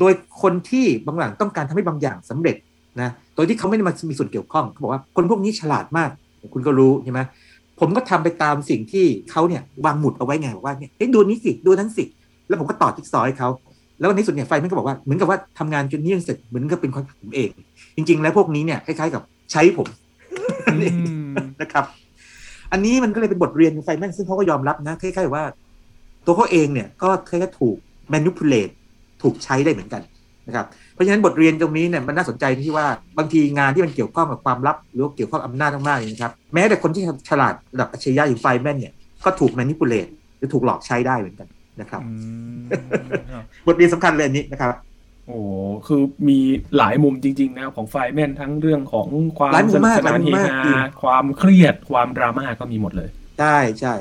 [0.00, 2.56] โดยคนที่บางหลังต้องการทำให้บางอย่างสำเร็จ
[3.00, 6.10] นะ โดยที่เขาไม่ได้มามีส่วนเกี่ยวข้องเขาบอกว่าคนพวกนี้ฉลาดมาก
[6.54, 7.20] คุณก็รู้ใช่ไหม
[7.80, 12.04] ผมก็ทำไปตามสิ่งที่เขาเนี่ยวางหมุดเอาไว้ไงบอกว่าเนี่ยเฮ้ยดูนี้สิดูนั้นสิ
[12.48, 13.48] แล้วผมก็ต่อจิ๊กซอว์ให้เขา
[13.98, 17.50] แล้วในที่สุดเนี่ยไฟมันก็บอกว่าเหมือนกับว่าทำงานจนเนี่ยงเสร็จเหมือนกับเป็นความผิดผมเอง
[17.96, 19.88] จริง ๆ แล้วพวกนี้เนี่ยคล้ายๆกับใช้ผม
[21.60, 21.84] นะครับ
[22.72, 25.44] อันนี้มันก็เลยเป็นบทเรียนของไฟแมนซึ่งเขาก็ยอมรับนะคล้ายๆว่า
[26.26, 27.76] ตัวเขาเองเนี่ยก็คล้ายๆถูก
[28.12, 28.72] manipulate
[29.22, 30.02] ถูกใช้ได้เหมือนกัน
[30.46, 32.86] นะครับ เพราะฉะนั้นบทเรียนตรงนี้เนี่ยมันน่าสนใจที่ว่า
[33.18, 38.92] บางทีงานที่มันเกี่ยวข้องกับความลับ หรือว่าเกี่ยวข้องกับอำนาจมากๆเลยนะครับแม้แต่คนที่ฉลาดระดับอัจฉริยะอย่างไฟแมนเนี่ย
[39.24, 41.48] ก็ถูก manipulate หรือถูกหลอกใช้ได้เหมือนกัน
[41.80, 42.10] นะครับอื
[42.58, 44.74] มบทเรียนสำคัญเลยอันนี้นะครับ
[45.26, 45.38] โอ้
[45.86, 46.38] คือมี
[46.76, 49.06] หลายมุมจริง ๆ นะครับของไฟแมนทั้งเรื่องของ
[49.38, 53.08] ความหลายมุสมนุกมากสนานหลายมุเฮมมากฮาจริงความเครียดความดราม่าก็มีหมดเลย
[53.40, 53.94] ใช่ใช่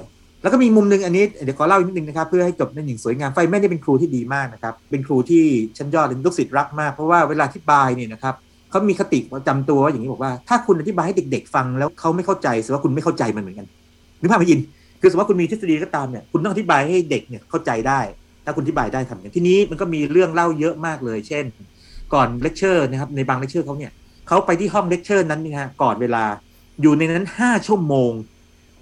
[0.44, 5.44] แล้วก็มีมุมหนึ่งอันนี้เดี๋ยวขอเล่าอีกนิดนึงนะครับเพื่อให้จบในหนึ่งสวยงามไฟแมนนี่เป็นครูที่ดีมากนะครับเป็นครูที่
[5.78, 8.36] ชั้นยอดเลยลูกศิษย์รักมาก เพราะว่าเวลาอธิบายเนี่ยนะครับ
[8.70, 13.68] เขามีคติประจำตัวว่าอย่างนี้บอกว่าถ้าคุณอธิบายให้เด็ก ๆ ฟังแล้วเขาไม่เข้าใจแสดงว่าคุณไม่เข้าใจมันเหมือนกัน
[14.22, 14.60] นึกภาพไม่ยิน
[15.02, 18.00] คือสมมติว่าคุณมีทฤษฎีก็ตามเนี่ยคุณต้องอธิบายให้เด็กเนี่ยเข้าใจได้
[18.46, 21.46] ถ้าคุณอธิบายได้ทำอย่างทีนี้มันก็มีเรื่องเล่าเยอะมากเลย เช่น
[22.14, 23.92] ก่อนเลคเชอร์นะครับในบางเลคเชอร์เขาเนี่ย
[24.28, 26.24] เขาไปที่ห้องเลคเชอร์นั้นนะฮะก่อนเวลา
[26.82, 28.12] อยู่ในนั้นห้าชั่วโมง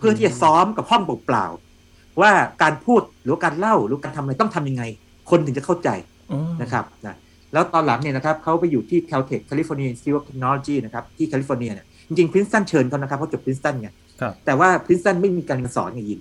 [0.01, 2.31] เพื่อที่จะซ้อมกับห้องเปล่าๆว่า
[2.61, 4.83] การพูดหรือว่าการเล่าหรือการทำอะไรต้องทำยังไง
[5.29, 5.89] คนถึงจะเข้าใจ
[6.61, 7.15] นะครับนะ
[7.53, 13.89] แล้วตอนหลังเนี่ยนะครับเขาไปอยู่ที่ Caltech California Institute of Technology นะครับที่แคลิฟอร์เนียเนี่ยจริงๆ Princeton เชิญเขานะครับเขาจบ Princeton ไง
[14.21, 16.19] ครับแต่ว่า Princeton ไม่มีการเรียนสอนไงยิน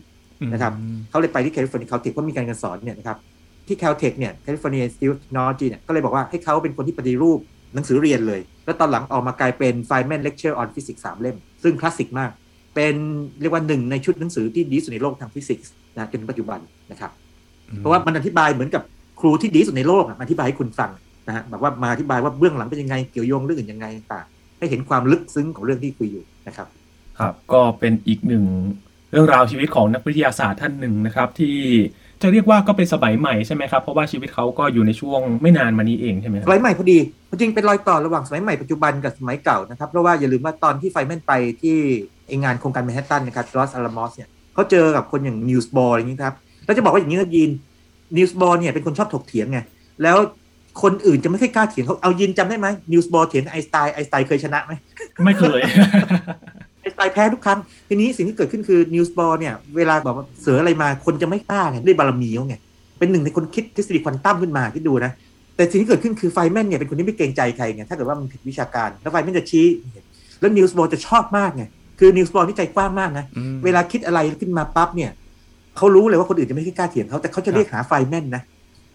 [0.53, 3.19] นะครับอืมเขาเลยไปที่ California Caltech เพราะมีการเรียนสอนเนี่ยนะครับ
[3.67, 7.39] ที่ Caltech เนี่ย California Institute of Technology เนี่ยก็เลยบอกว่าให้เขาเป็นคนที่ปฏิรูป
[7.75, 12.31] หนังสือเรียนเลย แล้วตอนหลังออกมากลายเป็น Feynman Lecture on Physics สามเล่ม ซึ่งคลาสสิกมาก
[12.75, 12.95] เป็น
[13.41, 16.59] เรียกว่าหนึ่งในชุดหนังสือที่ดีที่สุดในโลกทางฟิสิกส์นะจนถึงปัจจุบัน
[16.91, 17.11] นะครับ
[17.79, 18.83] เพราะว่ามันอธิบายเหมือนกับ
[19.21, 20.91] ครูที่ดีที่สุดในโลกอะมาอธิบายให้คุณฟัง
[21.29, 24.27] นะฮะแบบว่ามาอธิบายว่าเบื้องหลังเป็นยังไงเกี่ยวโยงเรื่องอื่นยังไงต่าง
[24.59, 26.69] ให้เห็นความลึกซึ้งของเรื่องที่คุยอยู่นะครับ
[27.19, 28.45] ครับ ก็เป็นอีกหนึ่ง
[29.11, 31.57] เรื่องราวชีวิตของนักวิทยาศาสตร์ท่านหนึ่งนะครับ ที่
[32.23, 36.99] จะเรียกว่าก็เป็นสมัยใหม่ใช่ไหมครับเพราะว่าชีวิตเขาก็อยู่ในช่วงไม่นานมานี้เองใช่ไหมคสรับมัยใหม่พอดี
[37.31, 41.79] จริงๆเป็นรอยต่อระหว่างสมัยใหม่ปัจจุบันกับสมัยเก่านะครับเพราะว่าอย่าลืมว่าตอนที่ไฟแมนไปที่
[42.31, 47.51] ไองานโครงการแมนฮัตตันนะครับลอสอาลามอสเนี่ยเขาเจอกับคนอย่างนีลส์บอร์อย่างนี้ครับแล้วจะบอกว่าอย่างนี้นะยิน
[48.17, 49.59] นีลส์บอร์เนี่ยเป็นคนชอบถกเถียงไง
[50.03, 50.17] แล้ว
[50.83, 54.73] คนอื่นจะไม่ค่อยกล้าเถียงเขาเอายินจำได้ไหมนีลส์บอร์เถียงไอน์สไตน์ไอน์สไตน์เคยชนะไหม
[55.25, 55.61] ไม่เคย
[56.81, 57.59] ไอน์สไตน์แพ้ทุกครั้ง
[57.89, 62.57] ทีนี้สิ่งที่เกิดขึ้นคือนีลส์บอร์เนี่ยเวลาบอกว่าเสืออะไรมาคนจะไม่กล้าไงด้วยบารมีเขาไง
[62.99, 65.13] เป็นหนึ่งในคนคิดทฤษฎีควอนตัมขึ้นมาที่ดูนะ
[65.57, 69.67] แต่สิ่งที่เกิดขึ้นคือไฟแมนเนี่ยเป็นคนที่ไม่เกรงใจใครไงถ้าเกิดว่ามันผิดวิชาการแล้วไฟแมนจะชี้
[70.41, 71.65] แล้วนีลส์บอร์จะชอบมากไง
[72.01, 73.25] คือนีลส์บอร์ที่ใจกว้างมากนะ
[73.65, 75.11] เวลาคิดอะไรขึ้นมาปั๊บเนี่ย
[75.77, 78.43] เขารู้เลยว่าคนอื่นจะไม่กล้าเถียงเขาแต่เขาจะเรียกหาไฟแมนนะ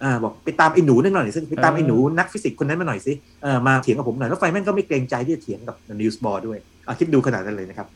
[0.03, 7.87] อ่าบอกไปตามไอ้หนูนั่นหน่อยสิไปตามไอ้หนูนักฟิสิกส์คนนั้นมาหน่อยสิเออมาเถียงกับผมหน่อยแล้วไฟแมนก็ไม่เกรงใจที่จะเถียงกับนีลส์บอร์ด้วยอะคิดดูขนาดนั้นเลยนะครับ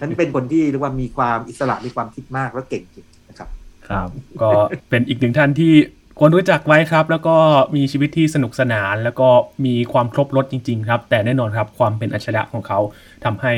[0.00, 3.48] ฉันเป็นคนที่เรียกว่ามีความอิสระมีความคิดมากแล้วเก่งจริงนะครับ
[3.88, 4.08] ครับ
[4.42, 4.48] ก็
[4.90, 5.72] เป็นอีกหนึ่งท่านที่
[6.18, 7.36] ควรรู้จักไว้ครับ แล้วก็
[7.76, 9.28] มีชีวิตที่สนุกสนาน แล้วก็
[9.66, 12.78] มีความครบรถจริง ๆ ครับ แต่แน่นอนครับความเป็นอัจฉริยะของเขา
[13.24, 13.52] ทำให้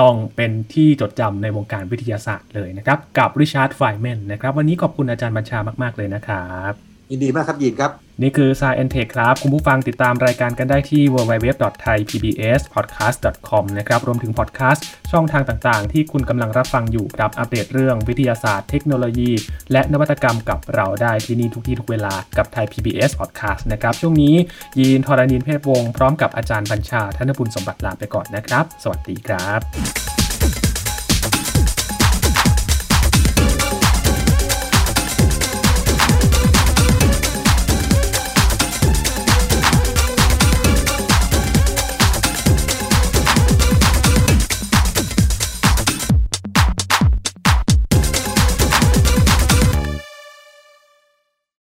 [0.00, 6.72] ต้องเป็นที่จดจำในวงการวิทยาศาสตร์เลยนะครับ กับริชาร์ดไฟแมนนะครับ วันนี้ขอบคุณอาจารย์บัญชามาก ๆ เลยนะครับ
[7.10, 7.90] ยินดีมากครับยินครับ
[8.22, 19.30] นี่คือ Science Tech ครับ คุณผู้ฟังติดตามรายการกันได้ที่ www.thaipbspodcast.com นะครับ รวมถึงพอดแคสต์ช่องทางต่างๆ ที่คุณกำลังรับฟังอยู่ครับ อัปเดตเรื่องวิทยาศาสตร์เทคโนโลยี
[19.72, 24.34] และนวัตกรรมกับเราได้ที่นี่ทุกที่ทุกเวลากับไทย PBS Podcast นะครับ ช่วงนี้
[24.78, 30.21] ยีนทรณินเพศวงศ์พร้อมกับอาจารย์บัญชาธนบุญสมบัติลาไปก่อนนะครับ สวัสดีครับ